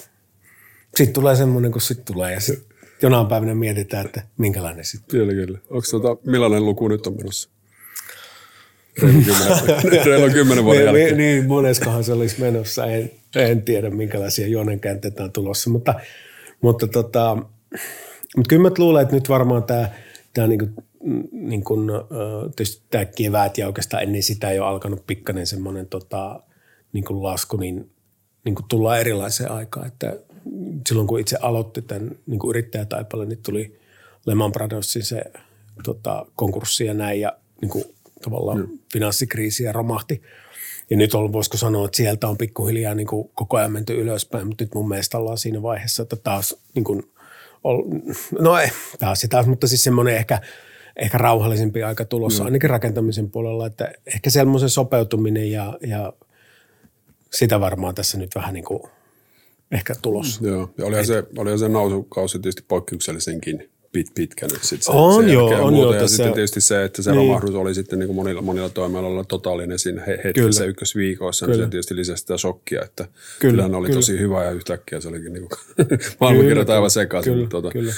sitten 0.97 1.13
tulee 1.15 1.37
semmoinen 1.37 1.73
kuin 1.73 1.83
sitten 1.83 2.15
tulee 2.15 2.33
ja 2.33 2.41
sitten 2.41 2.77
jonain 3.03 3.27
päivänä 3.27 3.55
mietitään, 3.55 4.07
että 4.07 4.23
minkälainen 4.39 4.85
sitten. 4.85 5.09
Kyllä, 5.11 5.33
kyllä. 5.33 5.59
Onko 5.71 5.87
tota, 5.91 6.17
millainen 6.31 6.67
luku 6.67 6.89
nyt 6.89 7.07
on 7.07 7.17
menossa? 7.17 7.49
Reilu 9.03 9.61
kymmenen, 10.05 10.33
kymmenen 10.39 10.65
vuoden 10.65 10.81
Niin, 10.81 10.87
jälkeen. 10.87 11.17
niin, 11.17 11.47
moneskohan 11.47 12.05
se 12.05 12.13
olisi 12.13 12.41
menossa. 12.41 12.87
En, 12.87 13.11
en 13.37 13.63
tiedä, 13.63 13.91
minkälaisia 13.91 14.47
juonenkäänteitä 14.47 15.25
on 15.25 15.33
tulossa, 15.33 15.71
mutta, 15.71 15.95
mutta, 16.61 16.87
tota, 16.87 17.37
mutta 18.37 18.49
kyllä 18.49 18.63
mä 18.63 18.71
luulen, 18.79 19.03
että 19.03 19.15
nyt 19.15 19.29
varmaan 19.29 19.63
tämä, 19.65 19.89
tämä 20.35 20.47
niin 20.47 20.75
niin 21.33 21.65
kuin, 21.65 21.91
ö, 21.91 22.03
tietysti 22.57 22.83
tämä 22.91 23.05
kevät 23.05 23.59
ja 23.59 23.67
oikeastaan 23.67 24.03
ennen 24.03 24.23
sitä 24.23 24.53
jo 24.53 24.65
alkanut 24.65 25.07
pikkainen 25.07 25.47
semmoinen 25.47 25.87
tota, 25.87 26.43
niin 26.93 27.05
kuin 27.05 27.23
lasku, 27.23 27.57
niin, 27.57 27.91
niin 28.45 28.55
kuin 28.55 28.67
tullaan 28.69 29.01
erilaiseen 29.01 29.51
aikaan. 29.51 29.87
Että 29.87 30.17
silloin 30.89 31.09
kun 31.09 31.21
itse 31.21 31.37
aloitti 31.41 31.83
tämän 31.83 32.11
niin 32.27 32.41
yrittäjätaipalle, 32.49 33.27
niin 33.27 33.43
tuli 33.43 33.81
Lehman 34.27 34.53
Brothersin 34.53 35.05
se 35.05 35.25
tota, 35.85 36.27
konkurssi 36.37 36.85
ja 36.85 36.95
näin 36.95 37.21
ja 37.21 37.37
niin 37.61 37.71
kuin, 37.71 37.85
tavallaan 38.23 38.59
mm. 38.59 38.79
finanssikriisi 38.93 39.65
ja 39.65 39.73
romahti. 39.73 40.23
Ja 40.91 40.97
nyt 40.97 41.15
on, 41.15 41.33
voisiko 41.33 41.57
sanoa, 41.57 41.85
että 41.85 41.97
sieltä 41.97 42.29
on 42.29 42.39
pikkuhiljaa 42.39 42.95
niin 42.95 43.07
kuin 43.07 43.31
koko 43.35 43.57
ajan 43.57 43.73
menty 43.73 44.01
ylöspäin, 44.01 44.47
mutta 44.47 44.65
nyt 44.65 44.75
mun 44.75 44.89
mielestä 44.89 45.19
ollaan 45.19 45.39
siinä 45.39 45.63
vaiheessa, 45.63 46.03
että 46.03 46.17
taas 46.17 46.57
niin 46.75 46.85
kuin, 46.85 47.03
no 48.41 48.59
ei, 48.59 48.69
taas 48.99 49.23
ja 49.23 49.29
taas, 49.29 49.47
mutta 49.47 49.67
siis 49.67 49.85
semmoinen 49.85 50.17
ehkä, 50.17 50.41
ehkä 50.97 51.19
rauhallisempi 51.19 51.83
aika 51.83 52.05
tulossa, 52.05 52.43
mm. 52.43 52.47
ainakin 52.47 52.71
rakentamisen 52.71 53.31
puolella, 53.31 53.67
että 53.67 53.93
ehkä 54.07 54.31
semmoisen 54.31 54.69
sopeutuminen 54.71 55.51
ja, 55.51 55.79
ja 55.87 56.13
sitä 57.33 57.61
varmaan 57.61 57.95
tässä 57.95 58.19
nyt 58.19 58.35
vähän 58.35 58.55
niin 58.55 58.65
kuin 58.65 58.83
ehkä 59.73 59.95
tulossa. 60.03 60.47
Joo, 60.47 60.71
ja 60.79 60.87
olihan 60.87 61.07
se, 61.07 61.25
olihan 61.39 61.59
se 61.59 61.69
nousukausi 61.69 62.39
tietysti 62.39 62.65
poikkeuksellisenkin 62.69 63.69
pit, 63.93 64.07
pitkä 64.15 64.47
nyt 64.53 64.63
sit 64.63 64.83
se, 64.83 64.91
On 64.93 65.25
se 65.25 65.33
joo, 65.33 65.47
on 65.67 65.73
muuta. 65.73 65.87
joo, 65.87 65.95
Ja 65.95 66.01
tässä- 66.01 66.17
sitten 66.17 66.35
tietysti 66.35 66.61
se, 66.61 66.85
että 66.85 67.03
se 67.03 67.11
Niin. 67.11 67.17
romahdus 67.19 67.55
oli 67.55 67.75
sitten 67.75 67.99
niin 67.99 68.07
kuin 68.07 68.17
monilla, 68.17 68.43
monilla 68.43 68.69
toimialoilla 68.69 69.25
totaalinen 69.25 69.79
siinä 69.79 70.03
he- 70.07 70.21
hetkessä 70.25 70.61
Kyllä. 70.61 70.71
ykkösviikoissa, 70.71 71.47
niin 71.47 71.57
se 71.57 71.63
tietysti 71.69 71.97
lisäsi 71.97 72.21
sitä 72.21 72.37
shokkia, 72.39 72.83
että 72.85 73.07
Kyllä, 73.39 73.65
oli 73.65 73.87
kyllä. 73.87 73.99
tosi 73.99 74.19
hyvä 74.19 74.45
ja 74.45 74.51
yhtäkkiä 74.51 75.01
se 75.01 75.09
olikin 75.09 75.33
niin 75.33 75.49
kuin 75.49 75.59
maailmankirjat 76.21 76.71
aivan 76.71 76.91
sekaisin. 76.91 77.33
Kyllä, 77.33 77.43
mutta 77.45 77.57
tota, 77.63 77.73
kyllä. 77.73 77.93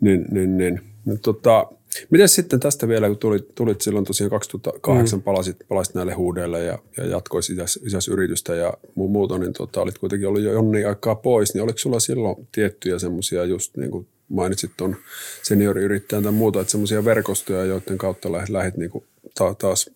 Niin, 0.00 0.24
niin, 0.30 0.56
niin. 0.58 0.80
No, 1.04 1.16
tota, 1.22 1.66
miten 2.10 2.28
sitten 2.28 2.60
tästä 2.60 2.88
vielä, 2.88 3.08
kun 3.08 3.18
tulit, 3.18 3.54
tulit 3.54 3.80
silloin 3.80 4.04
tosiaan 4.04 4.30
2008, 4.30 5.18
mm. 5.18 5.22
palasit, 5.22 5.56
palasit 5.68 5.94
näille 5.94 6.14
huudeille 6.14 6.64
ja, 6.64 6.78
ja 6.96 7.06
jatkoit 7.06 7.50
isäs, 7.50 7.80
isäs 7.84 8.08
yritystä 8.08 8.54
ja 8.54 8.74
muu 8.94 9.08
muuta, 9.08 9.38
niin 9.38 9.52
tota, 9.52 9.80
olit 9.80 9.98
kuitenkin 9.98 10.28
ollut 10.28 10.42
jo 10.42 10.52
jonnin 10.52 10.88
aikaa 10.88 11.14
pois, 11.14 11.54
niin 11.54 11.62
oliko 11.62 11.78
sulla 11.78 12.00
silloin 12.00 12.48
tiettyjä 12.52 12.98
semmoisia 12.98 13.44
just 13.44 13.76
niin 13.76 13.90
kuin 13.90 14.06
mainitsit 14.28 14.70
tuon 14.76 14.96
senioriyrittäjän 15.42 16.22
tai 16.22 16.32
muuta, 16.32 16.60
että 16.60 16.70
semmoisia 16.70 17.04
verkostoja, 17.04 17.64
joiden 17.64 17.98
kautta 17.98 18.32
lähdit 18.32 18.76
niin 18.76 18.90
kuin 18.90 19.04
ta, 19.34 19.54
taas, 19.54 19.90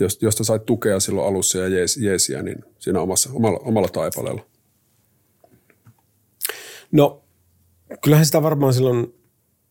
jos- 0.00 0.18
josta 0.22 0.44
sait 0.44 0.66
tukea 0.66 1.00
silloin 1.00 1.28
alussa 1.28 1.58
ja 1.58 1.68
jees, 1.68 1.96
jeesiä, 1.96 2.42
niin 2.42 2.64
siinä 2.78 3.00
omassa, 3.00 3.30
omalla, 3.32 3.58
omalla 3.58 3.88
taipaleella. 3.88 4.46
No 6.92 7.22
kyllähän 8.04 8.26
sitä 8.26 8.42
varmaan 8.42 8.74
silloin 8.74 9.14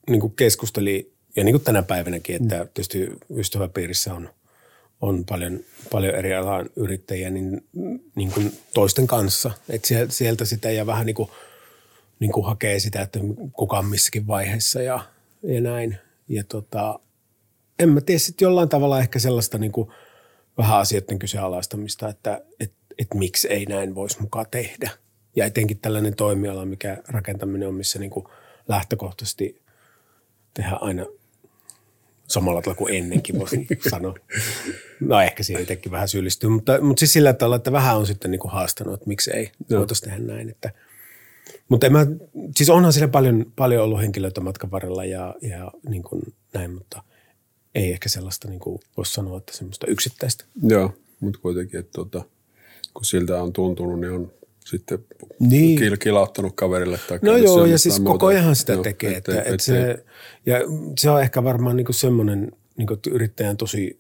niin 0.10 0.22
kuin 0.22 0.34
keskusteli, 0.36 1.14
ja 1.40 1.46
niin 1.46 1.54
kuin 1.54 1.64
tänä 1.64 1.84
päivänäkin, 1.84 2.36
että 2.36 2.66
tietysti 2.66 3.10
ystäväpiirissä 3.36 4.14
on, 4.14 4.30
on 5.02 5.26
paljon, 5.26 5.60
paljon 5.92 6.16
eri 6.16 6.36
alan 6.36 6.70
yrittäjiä 6.76 7.30
niin, 7.30 7.68
niin 8.16 8.32
kuin 8.32 8.60
toisten 8.74 9.08
kanssa. 9.08 9.52
Sieltä, 9.84 10.14
sieltä 10.14 10.46
sitä 10.46 10.72
ja 10.72 10.86
vähän 10.86 11.06
niin 11.06 11.16
kuin, 11.16 11.30
niin 12.20 12.32
kuin 12.32 12.46
hakee 12.46 12.80
sitä, 12.80 13.02
että 13.02 13.20
kuka 13.54 13.80
on 13.80 13.86
missäkin 13.86 14.28
vaiheessa 14.28 14.82
ja, 14.82 15.00
ja 15.44 15.62
näin. 15.62 15.98
Ja 16.28 16.44
tota, 16.44 17.00
en 17.80 17.90
mä 17.90 18.02
tiedä, 18.02 18.20
sitten 18.20 18.46
jollain 18.46 18.70
tavalla 18.70 19.00
ehkä 19.00 19.20
sellaista 19.20 19.58
niin 19.58 19.72
kuin 19.72 19.90
vähän 20.58 20.80
asioiden 20.80 21.20
kyseenalaistamista, 21.20 22.10
että 22.10 22.42
et, 22.60 22.74
et 22.98 23.08
miksi 23.14 23.48
ei 23.48 23.66
näin 23.66 23.96
voisi 23.96 24.22
mukaan 24.22 24.46
tehdä. 24.52 24.90
Ja 25.36 25.46
etenkin 25.46 25.80
tällainen 25.80 26.16
toimiala, 26.16 26.66
mikä 26.66 26.98
rakentaminen 27.08 27.68
on, 27.68 27.76
missä 27.76 28.00
niin 28.00 28.12
kuin 28.12 28.26
lähtökohtaisesti 28.68 29.62
tehdään 30.54 30.84
aina 30.84 31.06
samalla 32.30 32.62
tavalla 32.62 32.78
kuin 32.78 32.96
ennenkin, 32.96 33.40
voisi 33.40 33.68
sanoa. 33.90 34.16
No 35.00 35.22
ehkä 35.22 35.44
siihen 35.44 35.62
itsekin 35.62 35.92
vähän 35.92 36.08
syyllistyy, 36.08 36.50
mutta, 36.50 36.82
mutta 36.82 37.00
siis 37.00 37.14
sillä 37.14 37.34
tavalla, 37.34 37.56
että 37.56 37.72
vähän 37.72 37.98
on 37.98 38.08
sitten 38.08 38.32
niin 38.32 38.40
kuin 38.40 38.52
haastanut, 38.52 38.94
että 38.94 39.08
miksi 39.08 39.32
ei 39.34 39.52
Joo. 39.70 39.80
voitaisiin 39.80 40.10
tehdä 40.10 40.34
näin. 40.34 40.50
Että, 40.50 40.72
mutta 41.70 41.88
en 41.88 41.94
mä, 41.94 42.08
siis 42.56 42.70
onhan 42.70 42.94
siinä 42.94 43.08
paljon, 43.08 43.46
paljon 43.56 43.84
ollut 43.84 44.02
henkilöitä 44.02 44.42
matkan 44.42 44.72
varrella 44.72 45.06
ja, 45.06 45.36
ja 45.42 45.72
niin 45.90 46.04
kuin 46.04 46.22
näin, 46.54 46.72
mutta 46.72 47.04
ei 47.76 47.92
ehkä 47.92 48.10
sellaista, 48.10 48.48
niin 48.48 48.60
kuin 48.60 48.80
voisi 48.98 49.14
sanoa, 49.14 49.38
että 49.38 49.58
semmoista 49.58 49.88
yksittäistä. 49.88 50.46
Joo, 50.64 50.94
mutta 51.20 51.40
kuitenkin, 51.40 51.80
että 51.80 51.92
tota, 51.92 52.24
kun 52.94 53.06
siltä 53.06 53.44
on 53.44 53.54
tuntunut, 53.54 54.00
niin 54.00 54.12
on 54.12 54.32
sitten 54.70 55.06
Niin. 55.40 55.80
kil, 55.80 55.98
kilauttanut 55.98 56.56
kaverille. 56.56 57.00
Tai 57.08 57.20
No 57.22 57.38
joo, 57.38 57.66
ja 57.66 57.78
siis 57.78 58.00
koko 58.00 58.26
ajan 58.26 58.56
sitä 58.56 58.74
Joo, 58.74 58.84
tekee. 58.84 59.18
ettei- 59.18 59.38
Että, 59.38 59.52
että 59.52 59.72
ettei- 59.72 59.96
se, 59.96 60.04
ja 60.46 60.56
se 61.00 61.10
on 61.10 61.22
ehkä 61.22 61.44
varmaan 61.44 61.76
niin 61.78 61.94
semmoinen, 61.94 62.52
niin 62.78 62.94
että 62.94 63.10
yrittäjän 63.10 63.58
tosi, 63.58 64.00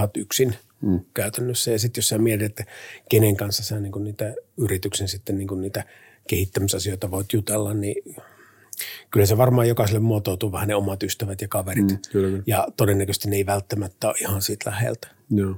oot 0.00 0.16
yksin 0.16 0.54
mm. 0.82 1.00
käytännössä. 1.14 1.70
Ja 1.70 1.78
sitten 1.78 1.98
jos 1.98 2.08
sä 2.08 2.18
mietit, 2.18 2.46
että 2.46 2.64
kenen 3.08 3.36
kanssa 3.36 3.62
sä 3.62 3.80
niin 3.80 3.92
niitä 4.04 4.34
yrityksen 4.56 5.08
sitten 5.08 5.38
niin 5.38 5.60
niitä 5.60 5.84
kehittämisasioita 6.28 7.10
voit 7.10 7.32
jutella, 7.32 7.74
niin 7.74 8.14
kyllä 9.10 9.26
se 9.26 9.36
varmaan 9.36 9.68
jokaiselle 9.68 10.00
muotoutuu 10.00 10.52
vähän 10.52 10.68
ne 10.68 10.74
omat 10.74 11.02
ystävät 11.02 11.40
ja 11.40 11.48
kaverit. 11.48 11.84
Mm, 11.90 11.98
kyllä, 12.12 12.28
kyllä. 12.28 12.42
Ja 12.46 12.66
todennäköisesti 12.76 13.30
ne 13.30 13.36
ei 13.36 13.46
välttämättä 13.46 14.08
ole 14.08 14.16
ihan 14.20 14.42
siitä 14.42 14.70
läheltä. 14.70 15.08
Joo, 15.30 15.54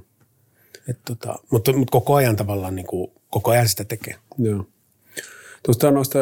Et 0.87 0.99
tota, 1.05 1.35
mutta, 1.51 1.73
mutta 1.73 1.91
koko 1.91 2.15
ajan 2.15 2.35
tavallaan, 2.35 2.75
niin 2.75 2.87
kuin, 2.87 3.11
koko 3.29 3.51
ajan 3.51 3.67
sitä 3.67 3.83
tekee. 3.83 4.15
joo. 4.37 4.65
Tuosta 5.63 5.91
noista 5.91 6.19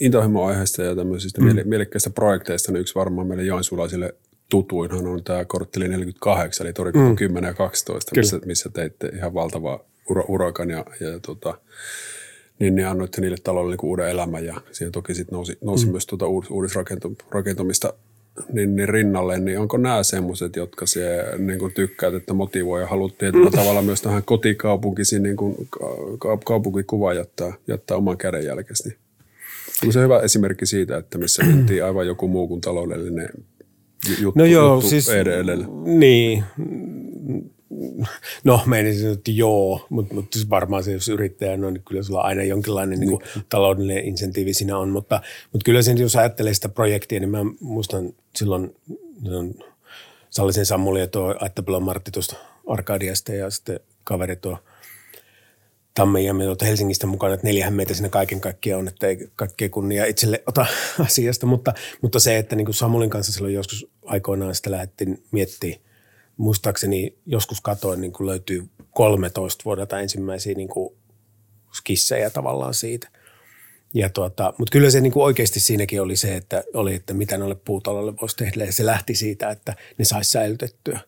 intohimo-aiheista 0.00 0.82
ja 0.82 0.96
tämmöisistä 0.96 1.40
mm. 1.40 1.60
mielekkäistä 1.64 2.10
projekteista, 2.10 2.72
niin 2.72 2.80
yksi 2.80 2.94
varmaan 2.94 3.26
meille 3.26 3.44
joensuulaisille 3.44 4.14
tutuinhan 4.50 5.06
on 5.06 5.24
tämä 5.24 5.44
Kortteli 5.44 5.88
48, 5.88 6.66
eli 6.66 6.72
Torikko 6.72 7.08
mm. 7.08 7.16
10 7.16 7.48
ja 7.48 7.54
12, 7.54 8.10
Kyllä. 8.10 8.20
missä, 8.20 8.40
missä 8.46 8.70
teitte 8.70 9.08
ihan 9.14 9.34
valtavaa 9.34 9.80
ura, 10.10 10.24
urakan 10.28 10.70
ja, 10.70 10.84
ja 11.00 11.20
tota, 11.26 11.58
niin, 12.58 12.74
niin 12.74 12.86
annoitte 12.86 13.20
niille 13.20 13.36
talolle 13.42 13.76
niin 13.76 13.86
uuden 13.86 14.08
elämän 14.08 14.44
ja 14.44 14.60
siihen 14.72 14.92
toki 14.92 15.14
sitten 15.14 15.36
nousi, 15.36 15.58
nousi 15.60 15.86
mm. 15.86 15.92
myös 15.92 16.06
tuota 16.06 16.26
uudis, 16.26 16.50
uudisrakentumista 16.50 17.94
niin, 18.52 18.76
niin 18.76 18.88
rinnalle, 18.88 19.38
niin 19.40 19.58
onko 19.58 19.76
nämä 19.76 20.02
semmoiset, 20.02 20.56
jotka 20.56 20.86
se 20.86 21.24
niin 21.38 21.58
kuin 21.58 21.72
tykkäät, 21.74 22.14
että 22.14 22.34
motivoi 22.34 22.80
ja 22.80 22.86
haluat 22.86 23.18
tietyllä 23.18 23.50
tavalla 23.50 23.82
myös 23.82 24.02
tähän 24.02 24.22
kotikaupunkisiin 24.22 25.22
niin 25.22 25.36
kuin 25.36 25.68
ka- 26.18 26.38
kaupunkikuvaan 26.44 27.16
jättää, 27.16 27.52
jättää 27.68 27.96
oman 27.96 28.18
kädenjälkesi? 28.18 28.96
Niin. 29.82 29.92
Se 29.92 30.00
hyvä 30.02 30.20
esimerkki 30.20 30.66
siitä, 30.66 30.96
että 30.96 31.18
missä 31.18 31.44
mentiin 31.44 31.84
aivan 31.84 32.06
joku 32.06 32.28
muu 32.28 32.48
kuin 32.48 32.60
taloudellinen 32.60 33.28
juttu, 34.20 34.38
No 34.38 34.44
joo, 34.44 34.74
juttu 34.74 34.88
siis, 34.88 35.08
edellä? 35.08 35.66
niin. 35.84 36.44
No 38.44 38.60
menisin, 38.66 39.12
että 39.12 39.30
joo, 39.30 39.86
mutta, 39.88 40.14
mutta 40.14 40.38
siis 40.38 40.50
varmaan 40.50 40.84
se, 40.84 40.92
jos 40.92 41.08
yrittäjä 41.08 41.52
on, 41.52 41.60
niin 41.60 41.84
kyllä 41.88 42.02
sulla 42.02 42.20
aina 42.20 42.42
jonkinlainen 42.42 43.00
niin 43.00 43.10
kuin, 43.10 43.22
taloudellinen 43.48 44.04
insentiivi 44.04 44.54
siinä 44.54 44.78
on. 44.78 44.88
Mutta, 44.88 45.20
mutta 45.52 45.64
kyllä 45.64 45.82
sen, 45.82 45.98
jos 45.98 46.16
ajattelee 46.16 46.54
sitä 46.54 46.68
projektia, 46.68 47.20
niin 47.20 47.30
mä 47.30 47.38
muistan 47.60 48.12
silloin 48.36 48.74
silloin 49.24 49.58
Sallisen 50.30 50.66
Sammuli 50.66 51.00
ja 51.00 51.06
tuo 51.06 51.34
Aittapelon 51.40 51.82
Martti 51.82 52.10
tuosta 52.10 52.36
Arkadiasta 52.66 53.32
ja 53.32 53.50
sitten 53.50 53.80
kaveri 54.04 54.36
tuo 54.36 54.58
Tammi 55.94 56.24
ja 56.24 56.34
me 56.34 56.48
olette 56.48 56.66
Helsingistä 56.66 57.06
mukana, 57.06 57.34
että 57.34 57.46
neljähän 57.46 57.74
meitä 57.74 57.94
siinä 57.94 58.08
kaiken 58.08 58.40
kaikkiaan 58.40 58.80
on, 58.80 58.88
että 58.88 59.06
ei 59.06 59.30
kaikkea 59.36 59.68
kunnia 59.68 60.06
itselle 60.06 60.42
ota 60.46 60.66
asiasta, 61.06 61.46
mutta, 61.46 61.74
mutta 62.02 62.20
se, 62.20 62.38
että 62.38 62.56
niin 62.56 62.64
kuin 62.64 62.74
Samulin 62.74 63.10
kanssa 63.10 63.32
silloin 63.32 63.54
joskus 63.54 63.86
aikoinaan 64.04 64.54
sitä 64.54 64.70
lähdettiin 64.70 65.22
miettimään, 65.30 65.80
muistaakseni 66.40 67.16
joskus 67.26 67.60
katoin, 67.60 68.00
niin 68.00 68.12
kuin 68.12 68.26
löytyy 68.26 68.68
13 68.90 69.64
vuodelta 69.64 70.00
ensimmäisiä 70.00 70.54
niin 70.54 70.68
kuin 70.68 70.94
skissejä 71.72 72.30
tavallaan 72.30 72.74
siitä. 72.74 73.08
Ja 73.94 74.08
tuota, 74.08 74.54
mutta 74.58 74.72
kyllä 74.72 74.90
se 74.90 75.00
niin 75.00 75.12
kuin 75.12 75.24
oikeasti 75.24 75.60
siinäkin 75.60 76.02
oli 76.02 76.16
se, 76.16 76.36
että, 76.36 76.64
oli, 76.74 76.94
että 76.94 77.14
mitä 77.14 77.38
noille 77.38 77.54
puutaloille 77.54 78.14
voisi 78.20 78.36
tehdä. 78.36 78.64
Ja 78.64 78.72
se 78.72 78.86
lähti 78.86 79.14
siitä, 79.14 79.50
että 79.50 79.74
ne 79.98 80.04
saisi 80.04 80.30
säilytettyä. 80.30 81.00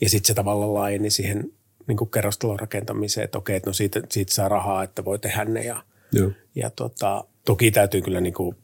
Ja 0.00 0.08
sitten 0.08 0.26
se 0.26 0.34
tavallaan 0.34 0.74
laajeni 0.74 1.10
siihen 1.10 1.52
niin 1.86 1.96
kuin 1.96 2.10
kerrostalon 2.10 2.60
rakentamiseen, 2.60 3.24
että 3.24 3.38
okei, 3.38 3.56
että 3.56 3.70
no 3.70 3.74
siitä, 3.74 4.00
siitä 4.10 4.34
saa 4.34 4.48
rahaa, 4.48 4.82
että 4.82 5.04
voi 5.04 5.18
tehdä 5.18 5.44
ne. 5.44 5.64
Ja, 5.64 5.82
Joo. 6.12 6.30
ja 6.54 6.70
tota, 6.70 7.24
toki 7.44 7.70
täytyy 7.70 8.02
kyllä 8.02 8.20
niin 8.20 8.34
kuin 8.34 8.56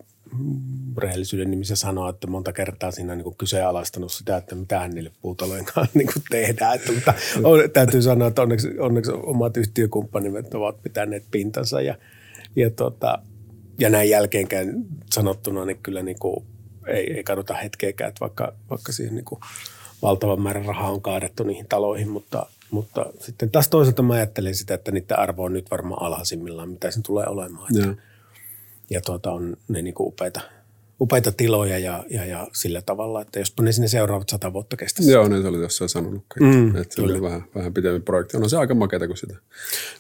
rehellisyyden 0.99 1.51
nimissä 1.51 1.77
sanoa, 1.77 2.11
että 2.11 2.27
monta 2.27 2.53
kertaa 2.53 2.91
siinä 2.91 3.13
on 3.13 3.19
niin 3.19 3.37
kyseenalaistanut 3.39 4.13
sitä, 4.13 4.37
että 4.37 4.55
mitä 4.55 4.89
niille 4.89 5.11
puutalojen 5.23 5.65
kanssa 5.65 5.91
niin 5.99 6.09
tehdään. 6.31 6.75
Että, 6.75 6.93
mutta 6.93 7.15
on, 7.45 7.71
täytyy 7.73 8.03
sanoa, 8.03 8.29
että 8.29 8.43
onneksi, 8.43 8.79
onneksi 8.79 9.13
omat 9.13 9.57
yhtiökumppanimme 9.57 10.43
ovat 10.55 10.83
pitäneet 10.83 11.25
pintansa 11.31 11.81
ja, 11.81 11.95
ja, 12.57 12.71
tota, 12.71 13.19
ja 13.79 13.91
näin 13.91 14.11
jälkeenkään 14.11 14.85
sanottuna, 15.13 15.65
niin 15.65 15.79
kyllä 15.83 16.03
niin 16.03 16.19
kuin 16.19 16.47
ei, 16.87 17.13
ei 17.13 17.25
kadota 17.25 17.55
hetkeäkään, 17.55 18.09
että 18.09 18.21
vaikka, 18.21 18.53
vaikka 18.71 18.93
siihen 18.93 19.15
niin 19.15 19.25
valtavan 20.03 20.43
määrän 20.43 20.65
rahaa 20.65 20.91
on 20.91 21.03
kaadettu 21.03 21.45
niihin 21.45 21.69
taloihin, 21.69 22.09
mutta, 22.09 22.47
mutta 22.71 23.07
sitten 23.19 23.51
taas 23.51 23.69
toisaalta 23.69 24.03
mä 24.03 24.15
ajattelin 24.15 24.55
sitä, 24.55 24.75
että 24.75 24.93
niiden 24.93 25.19
arvo 25.19 25.45
on 25.45 25.53
nyt 25.53 25.71
varmaan 25.71 26.03
alhaisimmillaan, 26.03 26.69
mitä 26.69 26.91
se 26.91 27.01
tulee 27.03 27.27
olemaan. 27.27 27.77
Että. 27.77 28.14
Ja 28.91 29.01
tuota, 29.01 29.33
on 29.33 29.57
ne 29.69 29.83
niin 29.83 29.95
kuin 29.95 30.09
upeita, 30.09 30.41
upeita 31.01 31.33
tiloja 31.33 31.79
ja, 31.79 32.05
ja, 32.11 32.25
ja, 32.25 32.49
sillä 32.53 32.83
tavalla, 32.83 33.23
että 33.23 33.39
jospa 33.39 33.63
ne 33.63 33.73
sinne 33.73 33.89
seuraavat 33.89 34.29
sata 34.29 34.53
vuotta 34.53 34.77
kestäisi. 34.77 35.13
Joo, 35.13 35.29
niin 35.29 35.43
se 35.43 35.49
oli 35.49 35.61
jossain 35.61 35.89
sanonutkin. 35.89 36.43
Mm, 36.43 36.55
Mm, 36.55 36.77
että 36.77 36.95
se 36.95 37.03
oli 37.03 37.23
vähän, 37.23 37.45
vähän 37.55 37.75
pitempi 37.75 38.01
projekti. 38.01 38.37
On 38.37 38.51
se 38.51 38.57
aika 38.57 38.75
makeata, 38.75 39.07
kun 39.07 39.17
sitä 39.17 39.35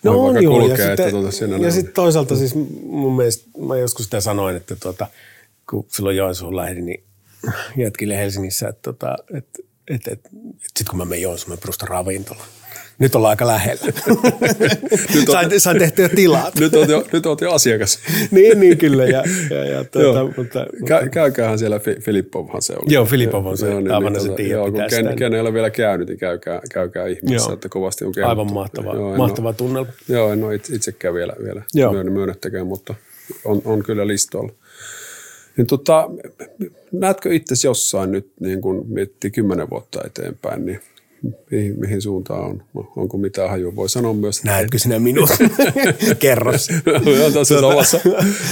No 0.02 0.12
voi 0.12 0.18
on 0.18 0.24
vaikka 0.24 0.42
joo, 0.42 0.60
ja 0.60 0.60
kulkea, 0.60 0.92
että 0.92 1.04
sitten, 1.04 1.46
tuota 1.50 1.66
ja 1.66 1.72
sitten 1.72 1.94
toisaalta 1.94 2.36
siis 2.36 2.54
mun 2.82 3.16
mielestä, 3.16 3.50
mä 3.66 3.76
joskus 3.76 4.04
sitä 4.04 4.20
sanoin, 4.20 4.56
että 4.56 4.76
tuota, 4.76 5.06
kun 5.70 5.86
silloin 5.88 6.16
Joensuun 6.16 6.56
lähdin, 6.56 6.86
niin 6.86 7.04
jätkille 7.76 8.16
Helsingissä, 8.16 8.68
että, 8.68 8.82
tota, 8.82 9.16
että, 9.34 9.62
että, 9.88 10.10
että, 10.10 10.10
että 10.12 10.28
sitten 10.62 10.90
kun 10.90 10.98
mä 10.98 11.04
menen 11.04 11.22
Joensuun, 11.22 11.50
mä 11.50 11.56
perustan 11.56 11.88
ravintola. 11.88 12.44
Nyt 12.98 13.14
ollaan 13.14 13.30
aika 13.30 13.46
lähellä. 13.46 13.82
Nyt 15.14 15.28
on- 15.28 15.32
sain, 15.32 15.60
sain 15.60 15.78
tehtyä 15.78 16.08
tilat. 16.08 16.54
Nyt 16.60 16.74
oot 16.74 16.88
jo, 16.88 17.04
nyt 17.12 17.26
oot 17.26 17.40
jo 17.40 17.52
asiakas. 17.52 17.98
niin, 18.30 18.60
niin 18.60 18.78
kyllä. 18.78 19.04
Ja, 19.04 19.22
ja, 19.50 19.64
ja 19.64 19.84
tuota, 19.84 20.18
Joo. 20.18 20.30
mutta, 20.36 20.66
Kä, 20.86 21.08
käykäähän 21.08 21.58
siellä, 21.58 21.78
Fi- 21.78 21.96
Filippovhan 22.00 22.62
se 22.62 22.72
oli. 22.72 22.94
Joo, 22.94 23.04
Filippov 23.04 23.46
on 23.46 23.58
se. 23.58 23.70
Joo, 23.70 23.82
Taavanne 23.82 24.20
se 24.20 24.28
tiedä, 24.28 24.52
Joo, 24.54 24.64
kun 24.64 24.72
pitää 24.72 24.88
ken, 24.88 25.16
ken 25.16 25.34
ei 25.34 25.40
ole 25.40 25.52
vielä 25.54 25.70
käynyt, 25.70 26.08
niin 26.08 26.18
käykää, 26.18 26.60
käykää 26.72 27.06
ihmeessä, 27.06 27.48
Joo. 27.48 27.54
että 27.54 27.68
kovasti 27.68 28.04
on 28.04 28.12
kehuttu. 28.12 28.30
aivan 28.30 28.52
mahtava, 28.52 28.94
Joo, 28.94 29.16
mahtava 29.16 29.52
tunnelma. 29.52 29.92
Joo, 30.08 30.32
en 30.32 30.44
ole 30.44 30.54
itse- 30.54 30.74
itsekään 30.74 31.14
vielä, 31.14 31.32
vielä 31.44 32.04
myönnettäkään, 32.10 32.66
mutta 32.66 32.94
on, 33.44 33.62
on 33.64 33.82
kyllä 33.82 34.06
listoilla. 34.06 34.52
Niin 35.56 35.66
tota, 35.66 36.10
näetkö 36.92 37.34
itse 37.34 37.54
jossain 37.68 38.12
nyt, 38.12 38.28
niin 38.40 38.60
kun 38.60 38.84
miettii 38.88 39.30
kymmenen 39.30 39.70
vuotta 39.70 40.00
eteenpäin, 40.06 40.66
niin 40.66 40.80
mihin, 41.50 41.80
mihin 41.80 42.02
suuntaan 42.02 42.44
on? 42.44 42.62
Onko 42.96 43.18
mitään 43.18 43.50
hajua? 43.50 43.76
Voi 43.76 43.88
sanoa 43.88 44.12
myös, 44.14 44.44
Näetkö 44.44 44.78
sinä 44.78 44.98
minut? 44.98 45.30
Kerros. 46.18 46.68
Joo, 47.18 47.30
tässä 47.30 47.60
samassa, 47.60 48.00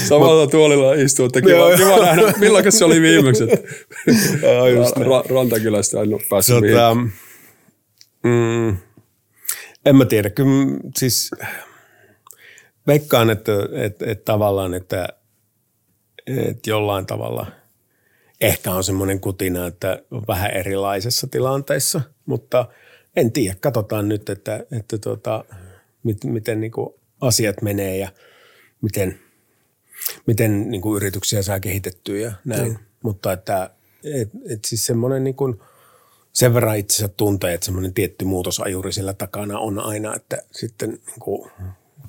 samalla 0.08 0.46
tuolilla 0.46 0.94
istuu, 0.94 1.26
että 1.26 1.40
kiva, 1.40 1.76
kiva 1.76 2.06
nähdä, 2.06 2.35
milloin 2.38 2.72
se 2.72 2.85
oli 2.85 3.00
viimeksi. 3.00 3.44
että 3.44 3.68
Joo, 4.46 4.68
just 4.68 4.96
näin. 4.96 5.11
Ra- 5.11 5.35
Rantakylästä 5.35 6.02
en 6.02 6.14
ole 6.14 6.22
päässyt 6.30 6.61
mihin. 6.61 6.76
Tota, 6.76 6.94
mm, 8.22 8.76
en 9.87 9.96
mä 9.96 10.04
tiedä. 10.04 10.30
Kyllä 10.30 10.78
siis 10.96 11.30
veikkaan, 12.87 13.30
että, 13.30 13.52
että, 13.72 14.04
että 14.11 14.24
tavallaan, 14.24 14.74
että, 14.74 15.08
että 16.26 16.70
jollain 16.70 17.06
tavalla 17.06 17.46
ehkä 18.40 18.72
on 18.72 18.85
semmoinen 18.85 19.20
kutina, 19.20 19.66
että 19.66 20.02
on 20.11 20.22
vähän 20.28 20.50
erilaisessa 20.50 21.26
tilanteessa, 21.26 22.00
mutta 22.26 22.68
en 23.16 23.32
tiedä. 23.32 23.56
Katsotaan 23.61 24.08
nyt, 24.08 24.28
että, 24.28 24.66
että 24.78 24.98
tota, 24.98 25.44
mit, 26.02 26.24
miten 26.24 26.61
niin 26.61 26.72
kuin 26.72 26.94
asiat 27.20 27.62
menee 27.62 27.98
ja 27.98 28.08
miten, 28.82 29.18
miten 30.26 30.70
niin 30.70 30.80
kuin 30.82 30.96
yrityksiä 30.96 31.42
saa 31.42 31.61
kehitettyä 31.61 32.18
ja 32.18 32.32
näin. 32.44 32.78
Mutta 33.02 33.32
että 33.32 33.70
et, 34.04 34.30
et 34.48 34.64
siis 34.64 34.87
semmoinen 34.87 35.24
niin 35.24 35.35
kuin, 35.35 35.61
sen 36.32 36.54
verran 36.54 36.78
itsensä 36.78 37.08
tuntee, 37.08 37.54
että 37.54 37.64
semmoinen 37.64 37.94
tietty 37.94 38.24
muutosajuri 38.24 38.92
sillä 38.92 39.14
takana 39.14 39.58
on 39.58 39.78
aina, 39.78 40.16
että 40.16 40.42
sitten 40.50 40.90
niin 40.90 41.20
kuin, 41.20 41.50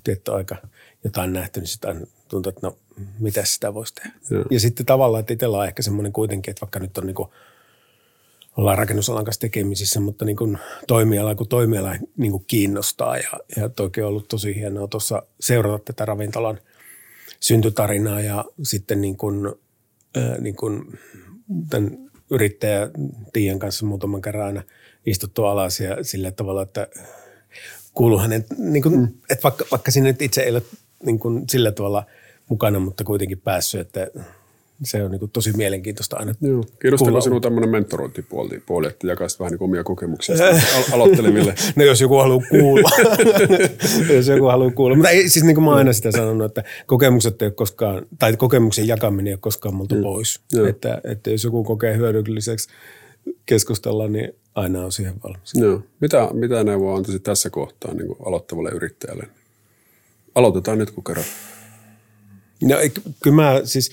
tietty 0.04 0.32
aika 0.32 0.56
jotain 1.04 1.34
nähty, 1.34 1.60
niin 1.60 1.68
sitten 1.68 2.08
tuntuu, 2.28 2.50
että 2.50 2.68
no, 2.68 2.78
mitä 3.20 3.46
sitä 3.46 3.74
voisi 3.74 3.96
tehdä. 3.96 4.12
Joo. 4.30 4.46
Ja 4.52 4.60
sitten 4.60 4.86
tavallaan, 4.86 5.20
että 5.20 5.34
itsellä 5.34 5.58
on 5.58 5.66
ehkä 5.66 5.82
semmoinen 5.82 6.14
kuitenkin, 6.14 6.52
että 6.52 6.62
vaikka 6.62 6.80
nyt 6.80 6.98
on 6.98 7.08
niin 7.08 7.16
kuin, 7.16 7.30
ollaan 8.58 8.78
rakennusalan 8.78 9.26
kanssa 9.26 9.42
tekemisissä, 9.42 10.00
mutta 10.00 10.26
niin 10.26 10.36
kuin 10.36 10.58
toimiala 10.88 11.36
kuin 11.36 11.50
toimiala 11.50 11.96
niin 12.18 12.32
kuin 12.32 12.46
kiinnostaa 12.48 13.18
ja, 13.18 13.30
ja 13.56 13.70
toki 13.70 14.02
on 14.02 14.08
ollut 14.08 14.28
tosi 14.28 14.56
hienoa 14.56 14.88
tuossa 14.88 15.24
seurata 15.40 15.84
tätä 15.86 16.06
ravintolan 16.06 16.60
syntytarinaa 17.40 18.22
ja 18.22 18.46
sitten 18.64 19.02
niin 19.02 19.18
kuin, 19.18 19.46
äh, 20.18 20.38
niin 20.40 20.56
kuin 20.56 21.00
tämän 21.70 21.98
yrittäjä 22.32 22.90
Tiian 23.34 23.60
kanssa 23.60 23.86
muutaman 23.86 24.22
kerran 24.22 24.46
aina 24.46 24.64
istuttu 25.06 25.46
alas 25.46 25.80
ja 25.80 26.04
sillä 26.04 26.32
tavalla, 26.32 26.62
että 26.62 26.88
kuuluu 27.94 28.20
hänen, 28.20 28.46
niin 28.58 28.84
kuin, 28.84 29.00
mm. 29.00 29.08
että 29.30 29.44
vaikka, 29.44 29.66
vaikka 29.72 29.92
sinne 29.92 30.12
nyt 30.12 30.22
itse 30.22 30.42
ei 30.42 30.52
ole 30.52 30.62
niin 31.06 31.20
kuin 31.20 31.44
sillä 31.50 31.72
tavalla 31.72 32.06
mukana, 32.50 32.80
mutta 32.80 33.04
kuitenkin 33.04 33.42
päässyt, 33.42 33.82
että 33.82 34.08
se 34.86 35.04
on 35.04 35.12
niin 35.12 35.20
kuin 35.20 35.32
tosi 35.32 35.58
mielenkiintoista 35.58 36.18
aina. 36.18 36.34
Joo. 36.42 36.64
Kiinnostaako 36.82 37.22
sinua 37.22 37.40
tämmöinen 37.40 37.70
mentorointipuoli, 37.70 38.64
puoli, 38.66 38.88
että 38.88 39.08
jakaisit 39.08 39.40
vähän 39.40 39.52
niin 39.52 39.64
omia 39.64 39.84
kokemuksia 39.84 40.36
al- 40.46 40.94
aloitteleville? 40.94 41.56
no 41.76 41.84
jos 41.84 42.02
joku 42.02 42.16
haluaa 42.16 42.46
kuulla. 42.50 42.90
jos 44.16 44.28
joku 44.28 44.46
haluaa 44.46 44.72
kuulla. 44.72 44.96
Mutta 44.96 45.10
ei, 45.10 45.30
siis 45.30 45.46
niin 45.46 45.56
kuin 45.56 45.66
mä 45.66 45.76
aina 45.76 45.94
sitä 45.94 46.12
sanonut, 46.12 46.46
että 46.46 46.64
kokemukset 46.86 47.42
ei 47.42 47.46
ole 47.46 47.54
koskaan, 47.54 48.06
tai 48.20 48.38
kokemuksen 48.38 48.88
jakaminen 48.88 49.28
ei 49.28 49.34
ole 49.34 49.40
koskaan 49.40 49.76
multa 49.76 49.96
mm. 49.96 50.02
pois. 50.02 50.42
Että, 50.70 51.02
että 51.04 51.30
jos 51.30 51.44
joku 51.44 51.64
kokee 51.64 51.98
hyödylliseksi 51.98 52.70
keskustella, 53.46 54.08
niin 54.08 54.36
aina 54.56 54.86
on 54.86 54.92
siihen 54.92 55.14
valmis. 55.24 55.54
Joo. 55.54 55.82
Mitä, 56.00 56.30
mitä 56.34 56.64
neuvoa 56.64 56.96
antaisit 56.96 57.24
tässä 57.24 57.50
kohtaa 57.50 57.94
niin 57.94 58.16
aloittavalle 58.26 58.70
yrittäjälle? 58.70 59.28
Aloitetaan 60.36 60.78
nyt, 60.78 60.92
kun 60.92 61.04
kerran. 61.04 61.26
No 62.62 62.76
kyllä 63.24 63.36
mä 63.36 63.62
siis 63.64 63.92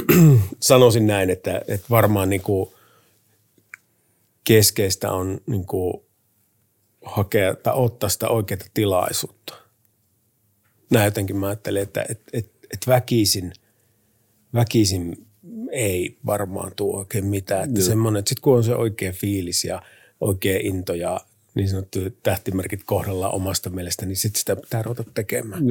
sanoisin 0.60 1.06
näin, 1.06 1.30
että, 1.30 1.62
että 1.68 1.86
varmaan 1.90 2.30
niin 2.30 2.42
kuin 2.42 2.70
keskeistä 4.44 5.12
on 5.12 5.40
niin 5.46 5.66
kuin 5.66 6.02
hakea 7.04 7.54
tai 7.54 7.74
ottaa 7.76 8.08
sitä 8.08 8.28
oikeaa 8.28 8.60
tilaisuutta. 8.74 9.54
Näin 10.90 11.04
jotenkin 11.04 11.36
mä 11.36 11.46
ajattelin, 11.46 11.82
että, 11.82 12.04
että, 12.08 12.24
että, 12.32 12.58
että 12.72 12.90
väkisin, 12.90 13.52
väkisin 14.54 15.26
ei 15.70 16.18
varmaan 16.26 16.72
tuo 16.76 16.98
oikein 16.98 17.26
mitään. 17.26 17.68
Että 17.68 17.82
semmoinen, 17.82 18.18
että 18.18 18.28
sitten 18.28 18.42
kun 18.42 18.56
on 18.56 18.64
se 18.64 18.74
oikea 18.74 19.12
fiilis 19.12 19.64
ja 19.64 19.82
oikea 20.20 20.58
into 20.62 20.94
ja 20.94 21.20
niin 21.54 21.68
sanottu 21.68 21.98
tähtimerkit 22.22 22.84
kohdalla 22.84 23.30
omasta 23.30 23.70
mielestä, 23.70 24.06
niin 24.06 24.16
sitten 24.16 24.38
sitä 24.38 24.56
pitää 24.56 24.82
ruveta 24.82 25.04
tekemään. 25.14 25.62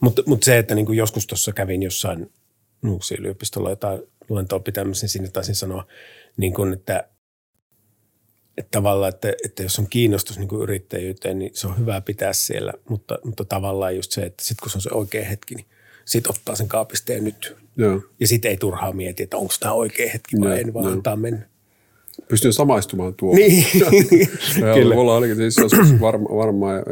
Mutta 0.00 0.22
mut 0.26 0.42
se, 0.42 0.58
että 0.58 0.74
niinku 0.74 0.92
joskus 0.92 1.26
tuossa 1.26 1.52
kävin 1.52 1.82
jossain 1.82 2.30
Nuuksi 2.84 3.14
yliopistolla 3.14 3.70
jotain 3.70 4.02
luentoa 4.28 4.60
pitämässä, 4.60 5.04
niin 5.04 5.10
sinne 5.10 5.28
taisin 5.28 5.54
sanoa, 5.54 5.86
niin 6.36 6.54
kun, 6.54 6.72
että, 6.72 7.08
että 8.58 8.70
tavallaan, 8.70 9.08
että, 9.08 9.32
että 9.44 9.62
jos 9.62 9.78
on 9.78 9.86
kiinnostus 9.88 10.38
niin 10.38 10.62
yrittäjyyteen, 10.62 11.38
niin 11.38 11.50
se 11.54 11.66
on 11.66 11.78
hyvä 11.78 12.00
pitää 12.00 12.32
siellä, 12.32 12.72
mutta, 12.88 13.18
mutta 13.24 13.44
tavallaan 13.44 13.96
just 13.96 14.12
se, 14.12 14.22
että 14.22 14.44
sitten 14.44 14.62
kun 14.62 14.70
se 14.70 14.78
on 14.78 14.82
se 14.82 14.90
oikea 14.92 15.24
hetki, 15.24 15.54
niin 15.54 15.66
sitten 16.04 16.30
ottaa 16.30 16.56
sen 16.56 16.68
kaapisteen 16.68 17.24
nyt. 17.24 17.56
Joo. 17.76 18.00
Ja 18.20 18.28
sitten 18.28 18.50
ei 18.50 18.56
turhaa 18.56 18.92
mieti, 18.92 19.22
että 19.22 19.36
onko 19.36 19.54
tämä 19.60 19.72
oikea 19.72 20.10
hetki 20.12 20.36
vai 20.40 20.58
ei, 20.58 20.74
vaan 20.74 20.92
antaa 20.92 21.16
mennä. 21.16 21.48
Pystyn 22.28 22.52
samaistumaan 22.52 23.14
tuohon. 23.14 23.36
Niin, 23.36 23.66
kyllä. 24.74 24.94
Mulla 24.94 25.16
olikin 25.16 25.36
siis 25.36 25.56
joskus 25.56 26.00
varma, 26.00 26.28
varmaan, 26.36 26.82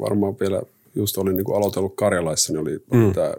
varmaan 0.00 0.36
vielä 0.40 0.62
just 0.94 1.18
olin 1.18 1.36
niin 1.36 1.44
kuin 1.44 1.56
aloitellut 1.56 1.96
Karjalaissa, 1.96 2.52
niin 2.52 2.60
oli 2.60 2.78
mm. 2.92 3.12
tämä 3.12 3.34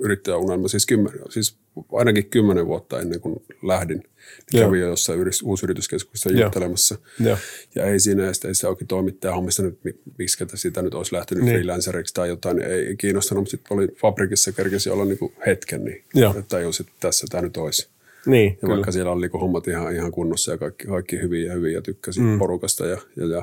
yrittäjäunelma, 0.00 0.68
siis, 0.68 0.86
kymmen, 0.86 1.12
siis 1.28 1.56
ainakin 1.92 2.30
kymmenen 2.30 2.66
vuotta 2.66 3.00
ennen 3.00 3.20
kuin 3.20 3.42
lähdin. 3.62 4.04
Niin 4.52 4.64
kävin 4.64 4.80
jo 4.80 4.88
jossain 4.88 5.18
yris, 5.18 5.42
uusyrityskeskuksessa 5.42 6.32
juttelemassa. 6.32 6.98
Ja. 7.20 7.38
ja 7.74 7.84
ei 7.84 8.00
siinä, 8.00 8.22
ja 8.22 8.32
ei 8.48 8.54
se 8.54 8.68
oikein 8.68 8.88
toimittaja 8.88 9.34
hommissa 9.34 9.62
nyt, 9.62 9.78
miksi 10.18 10.44
sitä 10.54 10.82
nyt 10.82 10.94
olisi 10.94 11.14
lähtenyt 11.14 11.44
niin. 11.44 11.54
freelanceriksi 11.54 12.14
tai 12.14 12.28
jotain, 12.28 12.56
niin 12.56 12.70
ei 12.70 12.96
kiinnostanut, 12.96 13.42
mutta 13.42 13.50
sitten 13.50 13.76
oli 13.76 13.88
fabrikissa, 13.96 14.52
kerkesi 14.52 14.90
olla 14.90 15.04
niin 15.04 15.18
kuin 15.18 15.32
hetken, 15.46 15.84
niin 15.84 16.04
että 16.30 16.42
tajus, 16.48 16.80
että 16.80 16.92
tässä 17.00 17.26
tämä 17.30 17.42
nyt 17.42 17.56
olisi. 17.56 17.88
Niin, 18.26 18.52
ja 18.52 18.58
kyllä. 18.60 18.74
vaikka 18.74 18.92
siellä 18.92 19.12
oli 19.12 19.20
niin 19.20 19.40
hommat 19.40 19.68
ihan, 19.68 19.94
ihan 19.94 20.12
kunnossa 20.12 20.52
ja 20.52 20.58
kaikki, 20.58 20.86
kaikki 20.86 21.20
hyvin 21.20 21.46
ja 21.46 21.52
hyvin 21.52 21.72
ja 21.72 21.82
tykkäsin 21.82 22.24
mm. 22.24 22.38
porukasta 22.38 22.86
ja, 22.86 22.98
ja, 23.16 23.26
ja 23.26 23.42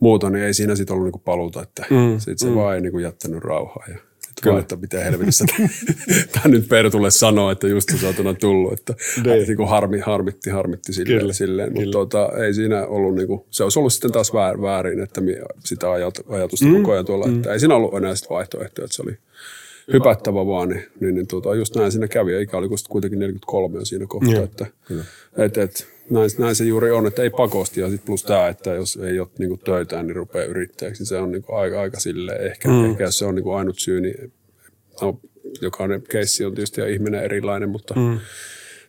muuta, 0.00 0.30
niin 0.30 0.44
ei 0.44 0.54
siinä 0.54 0.74
sitten 0.74 0.96
ollut 0.96 1.12
niin 1.12 1.22
paluuta, 1.24 1.62
että 1.62 1.86
mm. 1.90 2.18
sit 2.18 2.38
se 2.38 2.48
mm. 2.48 2.54
vaan 2.54 2.74
ei 2.74 2.80
niin 2.80 3.00
jättänyt 3.00 3.44
rauhaa. 3.44 3.84
Ja, 3.88 3.98
Kyllä. 4.42 4.58
että 4.58 4.76
mitä 4.76 5.04
helvetissä 5.04 5.44
tämä 6.32 6.48
nyt 6.54 6.68
Pertulle 6.68 7.10
sanoo, 7.10 7.50
että 7.50 7.68
just 7.68 7.88
saatana 8.00 8.34
tullut, 8.34 8.72
että 8.72 8.94
niin. 9.24 9.46
niin 9.46 9.56
kuin 9.56 9.68
harmi, 9.68 9.98
harmitti, 9.98 10.50
harmitti 10.50 10.92
silleen, 10.92 11.20
Kyllä. 11.20 11.32
silleen. 11.32 11.72
mutta 11.72 11.90
tuota, 11.90 12.30
ei 12.44 12.54
siinä 12.54 12.86
ollut, 12.86 13.14
niin 13.14 13.26
kuin, 13.26 13.44
se 13.50 13.62
olisi 13.62 13.78
ollut 13.78 13.92
sitten 13.92 14.12
taas 14.12 14.32
väärin, 14.62 15.00
että 15.00 15.20
sitä 15.64 15.90
ajatusta 16.28 16.66
mm. 16.66 16.76
koko 16.76 16.92
ajan 16.92 17.04
tuolla, 17.04 17.26
mm. 17.26 17.36
että 17.36 17.52
ei 17.52 17.60
siinä 17.60 17.74
ollut 17.74 17.94
enää 17.94 18.14
sitä 18.14 18.28
vaihtoehtoa, 18.30 18.84
että 18.84 18.96
se 18.96 19.02
oli 19.02 19.18
hypättävä 19.92 20.46
vaan, 20.46 20.68
niin, 20.68 20.86
niin, 21.00 21.14
niin 21.14 21.26
tuota, 21.26 21.54
just 21.54 21.76
näin 21.76 21.92
siinä 21.92 22.08
kävi. 22.08 22.42
Ikä 22.42 22.56
oli 22.56 22.68
kuitenkin 22.88 23.18
43 23.18 23.84
siinä 23.84 24.06
kohtaa, 24.08 24.42
että 24.42 24.66
et, 25.36 25.58
et, 25.58 25.88
näin, 26.10 26.30
näin, 26.38 26.56
se 26.56 26.64
juuri 26.64 26.90
on, 26.90 27.06
että 27.06 27.22
ei 27.22 27.30
pakosti. 27.30 27.80
Ja 27.80 27.90
sitten 27.90 28.06
plus 28.06 28.24
tämä, 28.24 28.48
että 28.48 28.70
jos 28.70 28.96
ei 28.96 29.20
ole 29.20 29.28
niin 29.38 29.58
töitä, 29.58 30.02
niin 30.02 30.16
rupeaa 30.16 30.44
yrittäjäksi. 30.44 31.06
Se 31.06 31.18
on 31.18 31.32
niin 31.32 31.44
aika, 31.48 31.80
aika 31.80 32.00
silleen, 32.00 32.46
ehkä, 32.46 32.68
mm. 32.68 32.84
ehkä 32.84 33.10
se 33.10 33.24
on 33.24 33.34
niin 33.34 33.54
ainut 33.54 33.78
syy, 33.78 34.00
niin 34.00 34.32
no, 35.02 35.20
jokainen 35.60 36.02
keissi 36.02 36.44
on 36.44 36.54
tietysti 36.54 36.80
ja 36.80 36.88
ihminen 36.88 37.24
erilainen, 37.24 37.68
mutta 37.68 37.94
mm. 37.94 38.18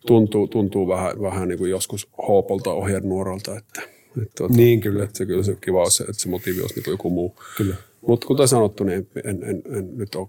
tuntuu, 0.08 0.48
tuntuu 0.48 0.88
vähän, 0.88 1.22
vähän 1.22 1.48
niin 1.48 1.58
kuin 1.58 1.72
joskus 1.72 2.10
hoopolta 2.28 2.72
ohjenuoralta, 2.72 3.58
että, 3.58 3.82
että, 4.22 4.34
tuota, 4.38 4.54
niin, 4.54 4.82
kyllä. 4.82 5.04
että 5.04 5.18
se 5.18 5.26
kyllä 5.26 5.44
se 5.44 5.58
kiva 5.62 5.84
olisi, 5.84 6.04
että 6.04 6.22
se 6.22 6.30
motiivi 6.30 6.62
olisi 6.62 6.76
niin 6.76 6.92
joku 6.92 7.10
muu. 7.10 7.36
Kyllä. 7.58 7.76
Mutta 8.08 8.28
kuten 8.28 8.48
sanottu, 8.48 8.84
niin 8.84 9.08
en, 9.24 9.44
en, 9.44 9.64
en 9.78 9.98
nyt 9.98 10.16
ole 10.16 10.28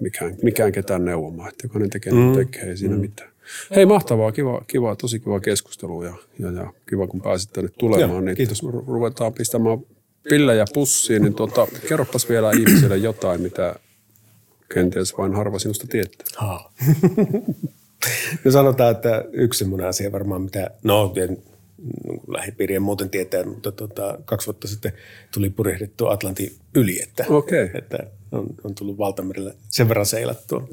mikään, 0.00 0.36
mikään 0.42 0.72
ketään 0.72 1.04
neuvomaan, 1.04 1.48
että 1.48 1.64
jokainen 1.64 1.90
tekee, 1.90 2.12
mm. 2.12 2.34
tekee, 2.34 2.62
ei 2.62 2.76
siinä 2.76 2.94
mm. 2.94 3.00
mitään. 3.00 3.30
Hei, 3.76 3.86
mahtavaa, 3.86 4.32
kiva, 4.32 4.62
kiva, 4.66 4.96
tosi 4.96 5.20
kiva 5.20 5.40
keskustelu 5.40 6.02
ja, 6.02 6.14
ja, 6.38 6.50
ja 6.50 6.72
kiva, 6.88 7.06
kun 7.06 7.20
pääsit 7.20 7.52
tänne 7.52 7.70
tulemaan. 7.78 8.10
Joo, 8.10 8.20
niin 8.20 8.36
kiitos. 8.36 8.62
Ruvetaan 8.86 9.32
pistämään 9.32 9.78
pillejä 10.28 10.64
pussiin, 10.74 11.22
niin 11.22 11.34
tuota, 11.34 11.66
kerropas 11.88 12.28
vielä 12.28 12.50
ihmisille 12.50 12.96
jotain, 12.96 13.40
mitä 13.40 13.74
kenties 14.74 15.18
vain 15.18 15.34
harva 15.34 15.58
sinusta 15.58 15.86
tietää. 15.86 16.26
Ha. 16.36 16.70
no 18.44 18.50
sanotaan, 18.50 18.90
että 18.90 19.24
yksi 19.32 19.58
semmoinen 19.58 19.88
asia 19.88 20.12
varmaan, 20.12 20.42
mitä, 20.42 20.70
no 20.82 21.12
lähipiirien 22.28 22.82
muuten 22.82 23.10
tietää, 23.10 23.44
mutta 23.44 23.72
tota, 23.72 24.18
kaksi 24.24 24.46
vuotta 24.46 24.68
sitten 24.68 24.92
tuli 25.34 25.50
purjehdittua 25.50 26.12
Atlantin 26.12 26.56
yli, 26.74 27.02
että, 27.02 27.24
okay. 27.28 27.70
että 27.74 27.98
on, 28.32 28.46
on 28.64 28.74
tullut 28.74 28.98
valtamerellä 28.98 29.54
sen 29.68 29.88
verran 29.88 30.06
seilattua. 30.06 30.68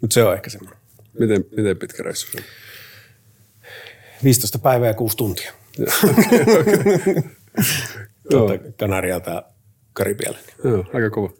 Mutta 0.00 0.14
se 0.14 0.24
on 0.24 0.34
ehkä 0.34 0.50
semmoinen. 0.50 0.82
Miten, 1.18 1.44
miten 1.56 1.76
pitkä 1.76 2.02
reissu 2.02 2.26
on? 2.36 2.42
15 4.24 4.58
päivää 4.58 4.88
ja 4.88 4.94
6 4.94 5.16
tuntia. 5.16 5.52
okay, 5.80 6.60
okay. 6.60 7.22
tuota, 8.30 8.58
Kanarialta 8.78 9.42
Karibialle. 9.92 10.38
Joo, 10.64 10.84
aika 10.94 11.10
kova. 11.10 11.32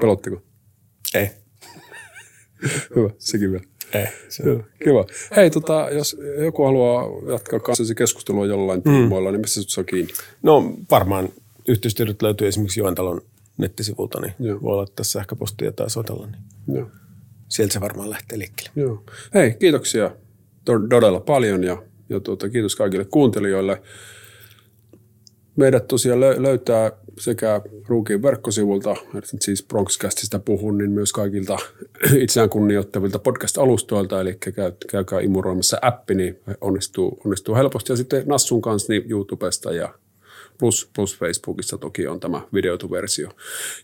Pelottiko? 0.00 0.42
Ei. 1.14 1.30
Hyvä, 2.96 3.10
sekin 3.18 3.52
vielä. 3.52 3.64
Ei. 3.94 4.06
Se 4.28 4.42
Joo, 4.42 4.62
kiva. 4.84 5.06
Hei, 5.36 5.50
tota, 5.50 5.88
jos 5.92 6.16
joku 6.44 6.64
haluaa 6.64 7.06
jatkaa 7.32 7.60
kanssasi 7.60 7.94
keskustelua 7.94 8.46
jollain 8.46 8.82
mm. 8.84 8.92
tiimoilla, 8.92 9.30
niin 9.30 9.40
missä 9.40 9.62
se 9.66 9.80
on 9.80 9.86
kiinni? 9.86 10.12
No 10.42 10.74
varmaan 10.90 11.28
yhteistyöt 11.68 12.22
löytyy 12.22 12.48
esimerkiksi 12.48 12.80
Joentalon 12.80 13.20
nettisivulta, 13.56 14.20
niin 14.20 14.34
Joo. 14.38 14.62
voi 14.62 14.76
laittaa 14.76 15.04
sähköpostia 15.04 15.72
tai 15.72 15.90
soitella. 15.90 16.26
Niin 16.26 16.76
Joo. 16.76 16.90
Sieltä 17.48 17.72
se 17.72 17.80
varmaan 17.80 18.10
lähtee 18.10 18.38
liikkeelle. 18.38 18.72
Joo. 18.76 19.04
Hei, 19.34 19.54
kiitoksia 19.54 20.10
todella 20.64 21.20
paljon 21.20 21.64
ja, 21.64 21.82
ja 22.08 22.20
tuota, 22.20 22.48
kiitos 22.48 22.76
kaikille 22.76 23.04
kuuntelijoille. 23.04 23.82
Meidät 25.56 25.88
tosiaan 25.88 26.20
löytää 26.20 26.92
sekä 27.18 27.60
Ruukin 27.86 28.22
verkkosivulta, 28.22 28.96
siis 29.40 29.62
Bronxcastista 29.62 30.38
puhun, 30.38 30.78
niin 30.78 30.90
myös 30.90 31.12
kaikilta 31.12 31.58
itseään 32.24 32.50
kunnioittavilta 32.50 33.18
podcast-alustoilta, 33.18 34.20
eli 34.20 34.34
käy, 34.34 34.72
käykää 34.90 35.20
imuroimassa 35.20 35.78
appi, 35.82 36.14
niin 36.14 36.38
onnistuu, 36.60 37.20
onnistuu 37.24 37.54
helposti. 37.54 37.92
Ja 37.92 37.96
sitten 37.96 38.22
Nassun 38.26 38.62
kanssa 38.62 38.92
niin 38.92 39.10
YouTubesta 39.10 39.72
ja 39.72 39.94
plus, 40.58 40.90
plus 40.96 41.18
Facebookissa 41.18 41.78
toki 41.78 42.06
on 42.06 42.20
tämä 42.20 42.40
videotuversio. 42.54 43.28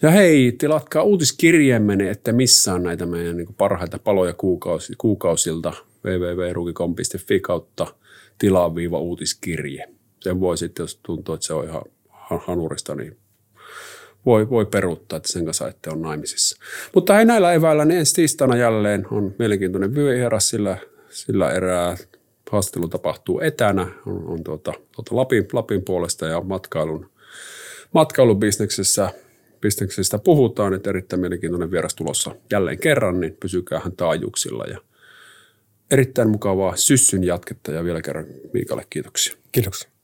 Ja 0.02 0.10
hei, 0.10 0.52
tilatkaa 0.58 1.02
uutiskirjeemme, 1.02 2.10
että 2.10 2.32
missä 2.32 2.74
on 2.74 2.82
näitä 2.82 3.06
meidän 3.06 3.36
niin 3.36 3.54
parhaita 3.58 3.98
paloja 3.98 4.32
kuukausi, 4.32 4.92
kuukausilta 4.98 5.72
www.ruukikom.fi 6.04 7.40
kautta 7.40 7.86
tilaa-uutiskirje. 8.38 9.84
Sen 10.20 10.40
voi 10.40 10.58
sitten, 10.58 10.82
jos 10.82 11.00
tuntuu, 11.02 11.34
että 11.34 11.46
se 11.46 11.54
on 11.54 11.64
ihan 11.64 11.82
hanurista, 12.30 12.94
niin 12.94 13.16
voi, 14.26 14.50
voi 14.50 14.66
peruuttaa, 14.66 15.16
että 15.16 15.32
sen 15.32 15.44
kanssa 15.44 15.68
ette 15.68 15.90
on 15.90 16.02
naimisissa. 16.02 16.56
Mutta 16.94 17.14
hei 17.14 17.24
näillä 17.24 17.52
eväillä, 17.52 17.84
niin 17.84 17.98
ensi 17.98 18.14
tiistaina 18.14 18.56
jälleen 18.56 19.06
on 19.10 19.34
mielenkiintoinen 19.38 19.94
vieras 19.94 20.48
sillä, 20.48 20.78
sillä 21.10 21.50
erää. 21.50 21.96
Haastattelu 22.50 22.88
tapahtuu 22.88 23.40
etänä, 23.40 23.86
on, 24.06 24.28
on 24.28 24.44
tuota, 24.44 24.72
tuota 24.92 25.16
Lapin, 25.16 25.48
Lapin 25.52 25.84
puolesta 25.84 26.26
ja 26.26 26.40
matkailun, 26.40 27.10
matkailubisneksessä 27.94 29.10
bisneksestä 29.60 30.18
puhutaan, 30.18 30.74
että 30.74 30.90
erittäin 30.90 31.20
mielenkiintoinen 31.20 31.70
vieras 31.70 31.94
tulossa 31.94 32.34
jälleen 32.52 32.78
kerran, 32.78 33.20
niin 33.20 33.36
pysykäähän 33.40 33.92
taajuuksilla 33.92 34.64
ja 34.64 34.78
erittäin 35.90 36.30
mukavaa 36.30 36.76
syssyn 36.76 37.24
jatketta 37.24 37.72
ja 37.72 37.84
vielä 37.84 38.02
kerran 38.02 38.26
Miikalle 38.52 38.86
kiitoksia. 38.90 39.36
Kiitoksia. 39.52 39.97